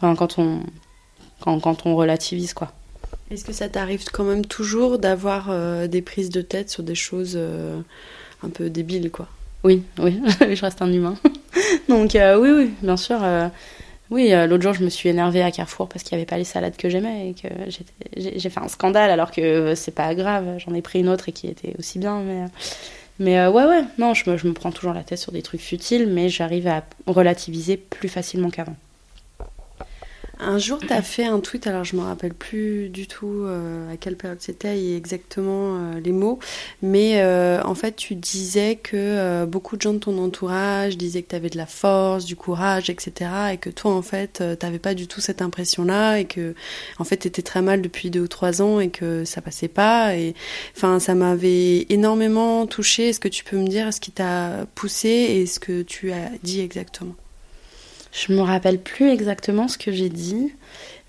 [0.00, 0.60] quand on
[1.40, 2.72] quand, quand on relativise quoi.
[3.32, 6.94] Est-ce que ça t'arrive quand même toujours d'avoir euh, des prises de tête sur des
[6.94, 7.80] choses euh,
[8.42, 9.26] un peu débiles, quoi?
[9.64, 10.20] Oui, oui,
[10.54, 11.14] je reste un humain.
[11.88, 13.24] Donc euh, oui, oui, bien sûr.
[14.10, 16.44] oui, l'autre jour, je me suis énervée à Carrefour parce qu'il n'y avait pas les
[16.44, 17.48] salades que j'aimais et que
[18.16, 20.58] j'ai fait un scandale alors que c'est pas grave.
[20.58, 22.20] J'en ai pris une autre et qui était aussi bien,
[23.18, 23.46] mais...
[23.48, 26.66] Ouais, ouais, non, je me prends toujours la tête sur des trucs futiles, mais j'arrive
[26.66, 28.76] à relativiser plus facilement qu'avant
[30.44, 33.92] Un jour, tu as fait un tweet, alors je me rappelle plus du tout euh,
[33.92, 36.40] à quelle période c'était et exactement euh, les mots,
[36.82, 41.28] mais euh, en fait, tu disais que beaucoup de gens de ton entourage disaient que
[41.28, 43.30] tu avais de la force, du courage, etc.
[43.52, 46.54] Et que toi, en fait, tu n'avais pas du tout cette impression-là et que,
[46.98, 49.68] en fait, tu étais très mal depuis deux ou trois ans et que ça passait
[49.68, 50.16] pas.
[50.16, 50.34] Et
[50.76, 53.10] enfin, ça m'avait énormément touché.
[53.10, 56.30] Est-ce que tu peux me dire ce qui t'a poussé et ce que tu as
[56.42, 57.14] dit exactement?
[58.12, 60.52] Je me rappelle plus exactement ce que j'ai dit,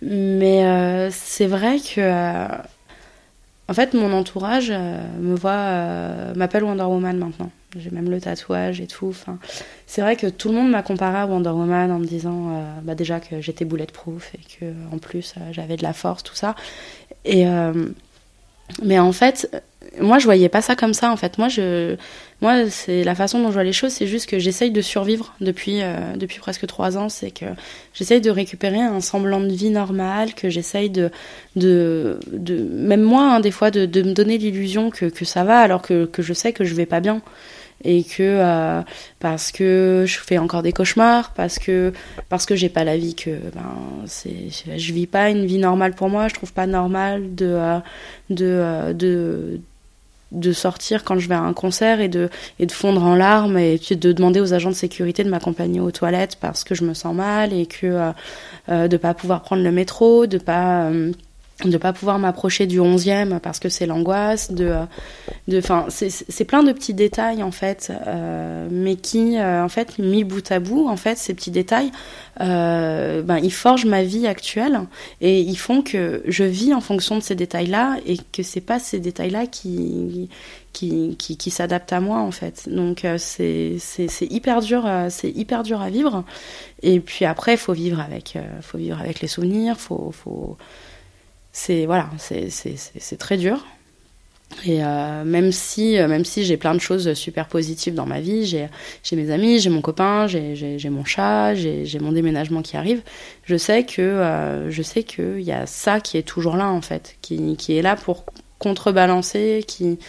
[0.01, 2.47] mais euh, c'est vrai que euh,
[3.67, 7.51] en fait mon entourage euh, me voit m'appelle Wonder Woman maintenant.
[7.77, 9.07] J'ai même le tatouage et tout.
[9.09, 9.39] Enfin,
[9.87, 12.93] c'est vrai que tout le monde m'a comparé à Wonder Woman en me disant bah
[12.93, 16.55] déjà que j'étais bulletproof et que en plus j'avais de la force, tout ça.
[17.25, 17.45] Et
[18.81, 19.63] mais en fait,
[19.99, 21.37] moi je voyais pas ça comme ça en fait.
[21.37, 21.95] Moi je
[22.41, 25.33] moi c'est la façon dont je vois les choses, c'est juste que j'essaye de survivre
[25.41, 27.45] depuis euh, depuis presque trois ans, c'est que
[27.93, 31.11] j'essaye de récupérer un semblant de vie normale, que j'essaye de,
[31.55, 32.19] de
[32.71, 36.05] même moi hein, des fois de, me donner l'illusion que que ça va alors que
[36.05, 37.21] que je sais que je vais pas bien
[37.83, 38.81] et que euh,
[39.19, 41.93] parce que je fais encore des cauchemars, parce que
[42.29, 45.93] parce que j'ai pas la vie que ben c'est je vis pas une vie normale
[45.93, 47.79] pour moi, je trouve pas normal de euh,
[48.29, 49.59] de de
[50.33, 52.29] de sortir quand je vais à un concert et de,
[52.59, 55.91] et de fondre en larmes et de demander aux agents de sécurité de m'accompagner aux
[55.91, 58.11] toilettes parce que je me sens mal et que euh,
[58.69, 61.11] euh de pas pouvoir prendre le métro, de pas euh,
[61.69, 64.75] de pas pouvoir m'approcher du 11e parce que c'est l'angoisse de
[65.47, 69.99] de enfin c'est plein de petits détails en fait euh, mais qui euh, en fait
[69.99, 71.91] mis bout à bout en fait ces petits détails
[72.41, 74.81] euh, ben ils forgent ma vie actuelle
[75.21, 78.61] et ils font que je vis en fonction de ces détails là et que c'est
[78.61, 80.29] pas ces détails là qui
[80.73, 82.67] qui, qui, qui s'adaptent à moi en fait.
[82.67, 86.25] Donc euh, c'est c'est hyper dur euh, c'est hyper dur à vivre.
[86.81, 90.57] Et puis après faut vivre avec faut vivre avec les souvenirs faut faut
[91.53, 93.63] c'est voilà, c'est très dur.
[94.65, 98.19] Et euh, même si, euh, même si j'ai plein de choses super positives dans ma
[98.19, 98.69] vie, j'ai
[99.13, 103.01] mes amis, j'ai mon copain, j'ai mon chat, j'ai mon déménagement qui arrive,
[103.45, 106.81] je sais que euh, je sais qu'il y a ça qui est toujours là en
[106.81, 108.25] fait, qui, qui est là pour
[108.59, 109.99] contrebalancer, qui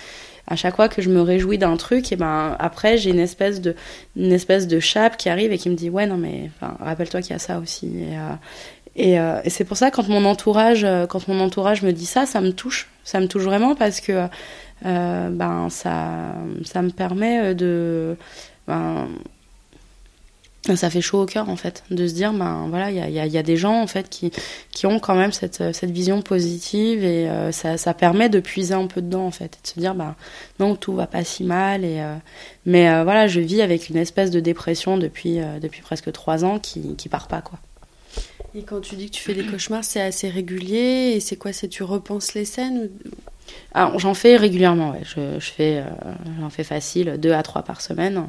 [0.46, 3.62] à chaque fois que je me réjouis d'un truc, et ben après j'ai une espèce
[3.62, 3.74] de
[4.14, 7.30] une espèce de chape qui arrive et qui me dit ouais non mais rappelle-toi qu'il
[7.32, 7.90] y a ça aussi.
[8.96, 9.18] Et,
[9.48, 12.52] c'est pour ça quand mon entourage, euh, quand mon entourage me dit ça, ça me
[12.52, 14.28] touche, ça me touche vraiment parce que
[14.86, 16.34] euh, ben ça,
[16.64, 18.16] ça me permet de,
[18.68, 19.08] ben,
[20.76, 23.42] ça fait chaud au cœur en fait, de se dire ben voilà il y a,
[23.42, 24.30] des gens en fait qui,
[24.70, 29.02] qui ont quand même cette, cette vision positive et ça, permet de puiser un peu
[29.02, 30.14] dedans en fait, de se dire ben
[30.60, 32.02] non tout va pas si mal et
[32.64, 36.96] mais voilà je vis avec une espèce de dépression depuis depuis presque trois ans qui
[36.96, 37.58] qui part pas quoi.
[38.56, 41.52] Et quand tu dis que tu fais des cauchemars, c'est assez régulier Et c'est quoi
[41.52, 42.88] C'est tu repenses les scènes
[43.72, 45.02] Alors, j'en fais régulièrement, ouais.
[45.02, 48.28] Je, fais, euh, j'en fais facile, deux à trois par semaine.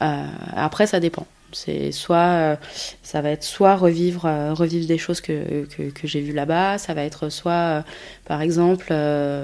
[0.00, 1.26] Euh, après, ça dépend.
[1.52, 2.56] C'est soit, euh,
[3.02, 6.78] ça va être soit revivre, revivre des choses que, que, que j'ai vues là-bas.
[6.78, 7.84] Ça va être soit,
[8.26, 9.40] par exemple, je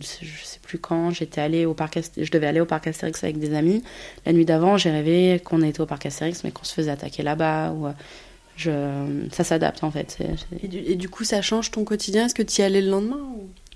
[0.00, 3.54] sais plus quand, j'étais allée au parc, je devais aller au parc Astérix avec des
[3.54, 3.82] amis.
[4.24, 7.22] La nuit d'avant, j'ai rêvé qu'on était au parc Astérix, mais qu'on se faisait attaquer
[7.22, 7.72] là-bas.
[7.72, 7.88] Ou,
[8.64, 10.18] ça s'adapte en fait.
[10.62, 12.26] Et, du, coup, ça change ton quotidien?
[12.26, 13.20] Est-ce que tu y allais le lendemain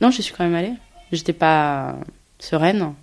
[0.00, 0.74] Non, j'y suis quand même allée.
[1.12, 1.96] J'étais pas
[2.38, 2.94] sereine,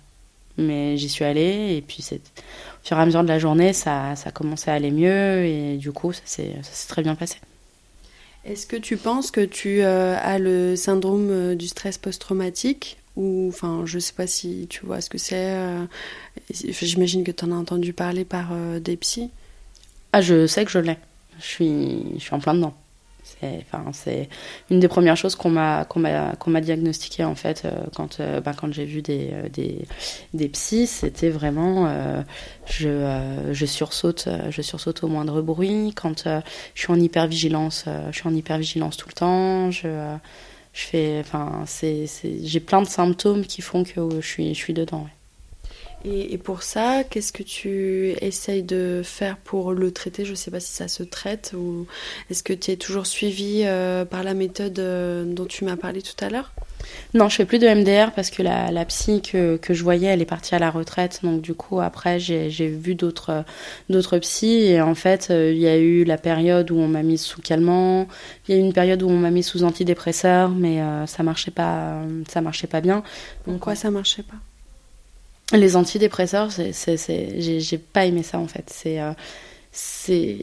[0.58, 1.76] mais j'y suis allée.
[1.76, 4.74] Et puis, au fur et à mesure de la journée, ça, ça a commencé à
[4.74, 5.44] aller mieux.
[5.44, 7.38] Et du coup, ça s'est très bien passé.
[8.44, 12.96] Est-ce que tu penses que tu euh, as le syndrome euh, du stress post-traumatique?
[13.16, 15.84] Ou enfin je sais pas si tu vois ce que c'est euh,
[16.48, 19.30] j'imagine que tu en as entendu parler par des psys
[20.12, 20.96] ah je sais que je l'ai
[21.40, 22.74] je suis, je suis en plein dedans.
[23.92, 24.28] C'est,
[24.70, 28.72] une des premières choses qu'on m'a, qu'on m'a diagnostiqué en fait euh, quand, ben, quand
[28.72, 29.86] j'ai vu des, euh, des,
[30.34, 30.86] des psys.
[30.86, 31.88] C'était vraiment,
[32.66, 35.92] je, je sursaute, je sursaute au moindre bruit.
[35.94, 36.24] Quand
[36.74, 39.70] je suis en hypervigilance, je suis en hypervigilance tout le temps.
[39.70, 39.88] Je,
[40.72, 45.06] je fais, enfin, j'ai plein de symptômes qui font que je suis, je suis dedans.
[46.04, 50.24] Et, pour ça, qu'est-ce que tu essayes de faire pour le traiter?
[50.24, 51.86] Je ne sais pas si ça se traite ou
[52.30, 56.00] est-ce que tu es toujours suivi euh, par la méthode euh, dont tu m'as parlé
[56.00, 56.52] tout à l'heure?
[57.12, 60.08] Non, je fais plus de MDR parce que la, la psy que, que, je voyais,
[60.08, 61.20] elle est partie à la retraite.
[61.22, 63.44] Donc du coup, après, j'ai vu d'autres
[63.90, 67.02] d'autres psys et en fait, euh, il y a eu la période où on m'a
[67.02, 68.08] mise sous calmant.
[68.48, 71.50] Il y a eu une période où on m'a mis sous antidépresseur, mais ça marchait
[71.50, 73.02] pas, ça marchait pas bien.
[73.46, 74.36] Donc quoi, ça marchait pas?
[75.52, 78.64] Les antidépresseurs, j'ai pas aimé ça en fait.
[78.68, 79.12] C'est, euh,
[79.72, 80.38] c'est,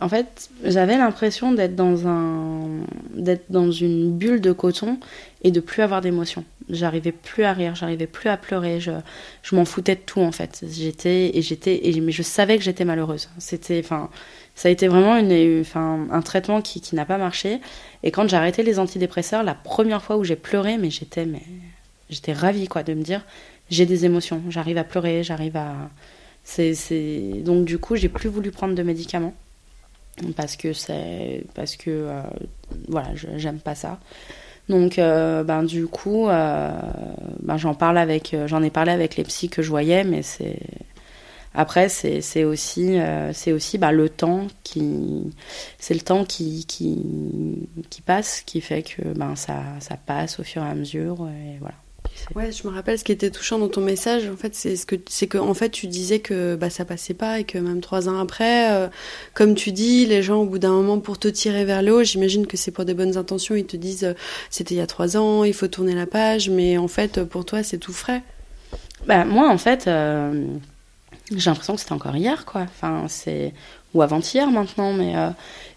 [0.00, 2.84] en fait, j'avais l'impression d'être dans un,
[3.14, 4.98] d'être dans une bulle de coton
[5.42, 6.44] et de plus avoir d'émotion.
[6.68, 8.90] J'arrivais plus à rire, j'arrivais plus à pleurer, je,
[9.42, 10.64] je m'en foutais de tout en fait.
[10.68, 13.28] J'étais et j'étais mais je savais que j'étais malheureuse.
[13.38, 14.10] C'était, enfin,
[14.54, 17.60] ça a été vraiment une, enfin, un traitement qui, qui n'a pas marché.
[18.02, 21.42] Et quand j'ai arrêté les antidépresseurs, la première fois où j'ai pleuré, mais j'étais, mais
[22.10, 23.24] j'étais ravie quoi de me dire,
[23.70, 25.90] j'ai des émotions, j'arrive à pleurer, j'arrive à,
[26.44, 29.34] c'est, c'est, donc du coup, j'ai plus voulu prendre de médicaments
[30.36, 32.22] parce que c'est parce que euh,
[32.88, 33.98] voilà j'aime pas ça.
[34.68, 36.72] Donc euh, ben du coup euh,
[37.42, 40.58] ben, j'en parle avec j'en ai parlé avec les psys que je voyais mais c'est
[41.52, 42.98] après c'est c'est aussi
[43.32, 45.34] c'est aussi ben, le temps qui
[45.78, 47.04] c'est le temps qui, qui
[47.90, 51.58] qui passe qui fait que ben ça ça passe au fur et à mesure et
[51.60, 51.83] voilà
[52.34, 54.28] Ouais, je me rappelle ce qui était touchant dans ton message.
[54.28, 57.14] En fait, c'est ce que c'est que en fait tu disais que bah ça passait
[57.14, 58.88] pas et que même trois ans après, euh,
[59.34, 62.02] comme tu dis, les gens au bout d'un moment pour te tirer vers le haut,
[62.02, 64.14] j'imagine que c'est pour des bonnes intentions, ils te disent euh,
[64.50, 67.44] c'était il y a trois ans, il faut tourner la page, mais en fait pour
[67.44, 68.22] toi c'est tout frais.
[69.06, 69.86] Bah moi en fait.
[69.86, 70.46] Euh,
[71.30, 72.62] j'ai l'impression que c'était encore hier, quoi.
[72.62, 73.54] Enfin, c'est
[73.94, 75.30] ou avant-hier maintenant, mais euh,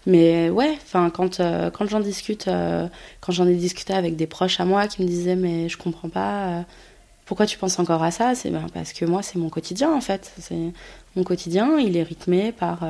[0.06, 0.76] mais ouais.
[0.82, 2.88] Enfin, quand euh, j'en discute, euh,
[3.20, 6.08] quand j'en ai discuté avec des proches à moi qui me disaient mais je comprends
[6.08, 6.64] pas,
[7.26, 10.00] pourquoi tu penses encore à ça C'est ben, parce que moi c'est mon quotidien en
[10.00, 10.32] fait.
[11.16, 12.86] Mon quotidien, il est rythmé par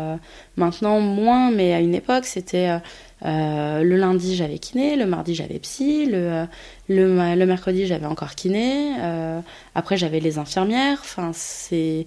[0.56, 2.78] maintenant moins, mais à une époque c'était
[3.24, 6.46] euh, le lundi, j'avais kiné, le mardi, j'avais psy, le, euh,
[6.88, 8.94] le, le mercredi, j'avais encore kiné.
[9.00, 9.40] Euh,
[9.74, 10.98] après, j'avais les infirmières.
[11.00, 12.06] Enfin, c'est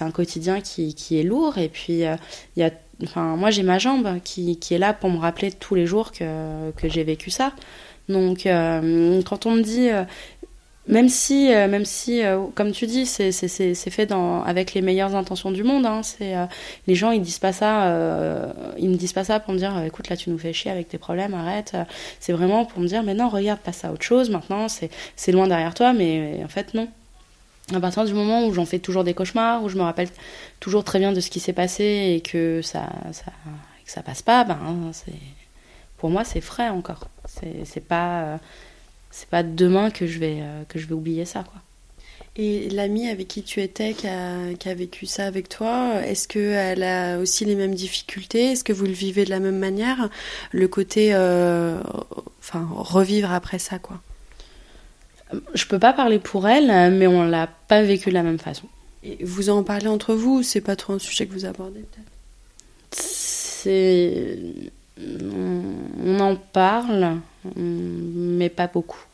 [0.00, 1.58] un quotidien qui, qui, est lourd.
[1.58, 2.02] Et puis,
[2.56, 2.72] il
[3.02, 6.12] enfin, moi, j'ai ma jambe qui, qui, est là pour me rappeler tous les jours
[6.12, 7.52] que, que j'ai vécu ça.
[8.08, 9.88] Donc, quand on me dit
[10.88, 13.30] même si, euh, même si euh, comme tu dis, c'est
[13.90, 14.12] fait
[14.44, 15.86] avec les meilleures intentions du monde.
[15.86, 16.46] Hein, euh,
[16.88, 20.08] les gens, ils disent pas ça, ils me disent pas ça pour me dire, écoute,
[20.08, 21.76] là, tu nous fais chier avec tes problèmes, arrête.
[22.18, 24.30] C'est vraiment pour me dire, mais non, regarde, passe à autre chose.
[24.30, 26.88] Maintenant, c'est loin derrière toi, mais en fait, non.
[27.72, 30.08] À partir du moment où j'en fais toujours des cauchemars, où je me rappelle
[30.58, 33.26] toujours très bien de ce qui s'est passé et que ça, ça,
[33.84, 34.58] que ça passe pas, ben,
[34.92, 35.12] c'est
[35.96, 37.06] pour moi, c'est frais encore.
[37.24, 38.40] C'est pas
[39.12, 41.60] c'est pas demain que je vais, euh, que je vais oublier ça, quoi.
[42.34, 46.26] Et l'amie avec qui tu étais, qui a, qui a vécu ça avec toi, est-ce
[46.26, 48.52] qu'elle a aussi les mêmes difficultés?
[48.52, 50.08] Est-ce que vous le vivez de la même manière?
[50.50, 51.78] Le côté, euh,
[52.40, 54.00] enfin, revivre après ça, quoi.
[55.54, 58.66] Je peux pas parler pour elle, mais on l'a pas vécu de la même façon.
[59.02, 62.12] Et vous en parlez entre vous C'est pas trop un sujet que vous abordez, peut-être?
[62.92, 64.38] C'est.
[66.04, 67.18] On en parle,
[67.56, 69.04] mais pas beaucoup.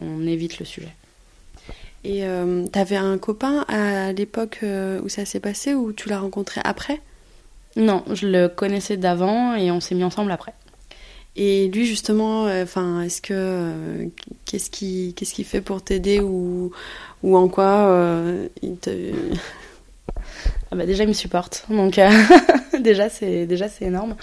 [0.00, 0.92] On évite le sujet.
[2.04, 6.18] Et euh, t'avais un copain à l'époque euh, où ça s'est passé ou tu l'as
[6.18, 7.00] rencontré après?
[7.76, 10.52] Non, je le connaissais d'avant et on s'est mis ensemble après.
[11.34, 14.08] Et lui justement, euh, enfin, est-ce que
[14.44, 16.72] qu'est-ce qui qu'est-ce qu'il fait pour t'aider ou
[17.22, 17.90] ou en quoi
[18.62, 18.90] il te
[20.70, 21.98] ah bah déjà il me supporte donc
[22.84, 24.14] déjà c'est déjà c'est énorme.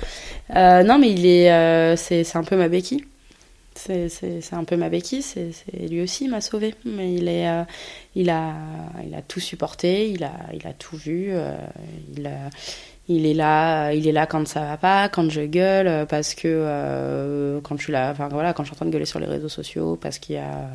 [0.49, 3.03] Non mais il est c'est c'est un peu ma béquille.
[3.73, 5.51] C'est un peu ma béquille, c'est
[5.89, 6.75] lui aussi m'a sauvé.
[6.85, 7.63] Mais il, est, euh,
[8.15, 8.53] il, a,
[9.05, 11.55] il a tout supporté, il a, il a tout vu, euh,
[12.15, 12.29] il,
[13.07, 16.35] il, est là, il est là quand ça va pas, quand je gueule, euh, parce
[16.35, 19.25] que quand tu l'as, enfin voilà, quand je suis en train de gueuler sur les
[19.25, 20.69] réseaux sociaux, parce qu'il y a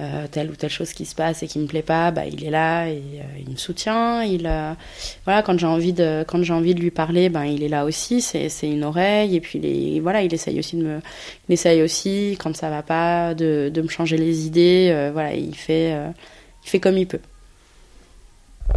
[0.00, 2.42] euh, telle ou telle chose qui se passe et qui me plaît pas, bah, il
[2.44, 4.22] est là et euh, il me soutient.
[4.22, 4.72] Il, euh,
[5.24, 7.84] voilà, quand j'ai envie de, quand j'ai envie de lui parler, ben il est là
[7.84, 8.22] aussi.
[8.22, 11.00] C'est, une oreille et puis les, voilà, il essaye aussi de me,
[11.48, 15.10] il essaye aussi quand ça va pas de, de me changer les idées.
[15.12, 15.92] voilà, il fait,
[16.64, 17.20] il fait comme il peut.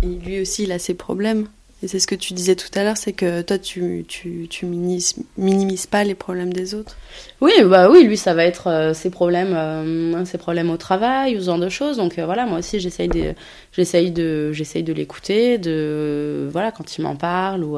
[0.01, 1.47] Et lui aussi, il a ses problèmes.
[1.85, 5.85] C'est ce que tu disais tout à l'heure, c'est que toi, tu, tu, tu minimises,
[5.87, 6.95] pas les problèmes des autres.
[7.41, 11.35] Oui, bah oui, lui, ça va être euh, ses problèmes, euh, ses problèmes au travail,
[11.35, 11.97] ou ce genre de choses.
[11.97, 13.33] Donc euh, voilà, moi aussi, j'essaye de,
[13.73, 17.77] j'essaye de, j'essaye de l'écouter, de, voilà, quand il m'en parle, ou,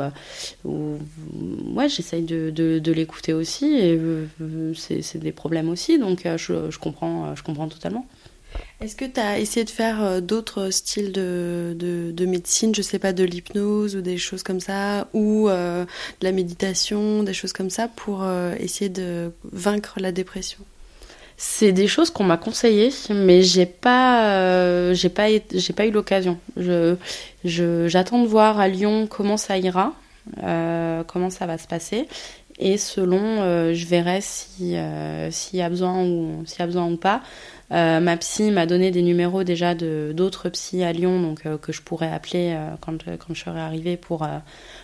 [0.66, 0.98] ou
[1.74, 3.74] ouais, j'essaye de, de, de l'écouter aussi.
[3.76, 4.00] Et
[4.76, 8.06] c'est, des problèmes aussi, donc je, je comprends, je comprends totalement.
[8.82, 13.00] Est-ce que tu as essayé de faire euh, d'autres styles de, de, médecine, je sais
[13.00, 15.86] pas, de l'hypnose ou des choses comme ça, ou euh,
[16.20, 20.60] de la méditation, des choses comme ça, pour euh, essayer de vaincre la dépression?
[21.38, 26.38] C'est des choses qu'on m'a conseillées, mais j'ai pas, j'ai pas, j'ai pas eu l'occasion.
[26.56, 26.96] Je,
[27.44, 29.94] j'attends de voir à Lyon comment ça ira,
[30.38, 32.08] comment ça va se passer,
[32.58, 34.78] et selon, je verrai si,
[35.32, 37.22] s'il y a besoin ou s'il y a besoin ou pas.
[37.72, 41.58] Euh, ma psy m'a donné des numéros déjà de d'autres psys à Lyon, donc euh,
[41.58, 44.28] que je pourrais appeler euh, quand, quand je serai arrivée pour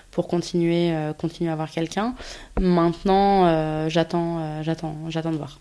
[0.09, 2.15] pour continuer, continuer à avoir quelqu'un.
[2.59, 5.59] Maintenant, j'attends, j'attends, j'attends de voir.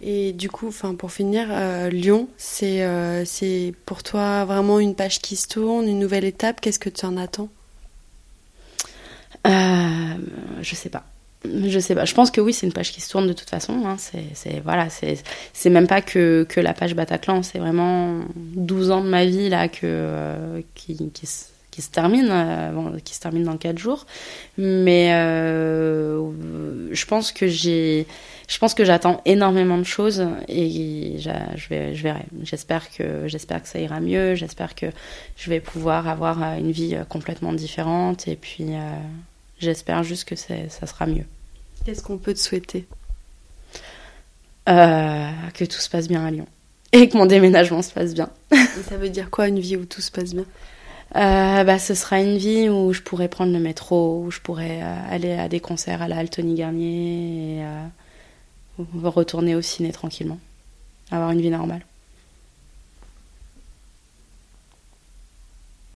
[0.00, 1.48] Et du coup, enfin pour finir,
[1.90, 2.86] Lyon, c'est
[3.24, 6.60] c'est pour toi vraiment une page qui se tourne, une nouvelle étape.
[6.60, 7.48] Qu'est-ce que tu en attends?
[9.44, 11.04] Je sais pas.
[11.44, 12.04] Je sais pas.
[12.04, 13.84] Je pense que oui, c'est une page qui se tourne de toute façon.
[13.84, 13.96] Hein.
[13.98, 17.42] C'est voilà, c'est même pas que, que la page Bataclan.
[17.42, 21.28] C'est vraiment 12 ans de ma vie là euh, qui, qui,
[21.70, 24.06] qui, se termine, euh, qui se termine dans 4 jours.
[24.56, 26.30] Mais euh,
[26.92, 28.06] je pense que j'ai,
[28.48, 32.24] je pense que j'attends énormément de choses et je je verrai.
[32.42, 34.34] J'espère que j'espère que ça ira mieux.
[34.34, 34.86] J'espère que
[35.36, 38.68] je vais pouvoir avoir une vie complètement différente et puis.
[39.64, 41.24] J'espère juste que ça sera mieux.
[41.84, 42.86] Qu'est-ce qu'on peut te souhaiter?
[44.68, 46.46] Euh, Que tout se passe bien à Lyon.
[46.92, 48.28] Et que mon déménagement se passe bien.
[48.88, 50.44] ça veut dire quoi une vie où tout se passe bien?
[51.16, 54.82] Euh, bah, ce sera une vie où je pourrais prendre le métro, où je pourrais
[54.82, 57.64] euh, aller à des concerts à la Altony Garnier et
[58.78, 60.38] retourner au ciné tranquillement.
[61.10, 61.84] Avoir une vie normale.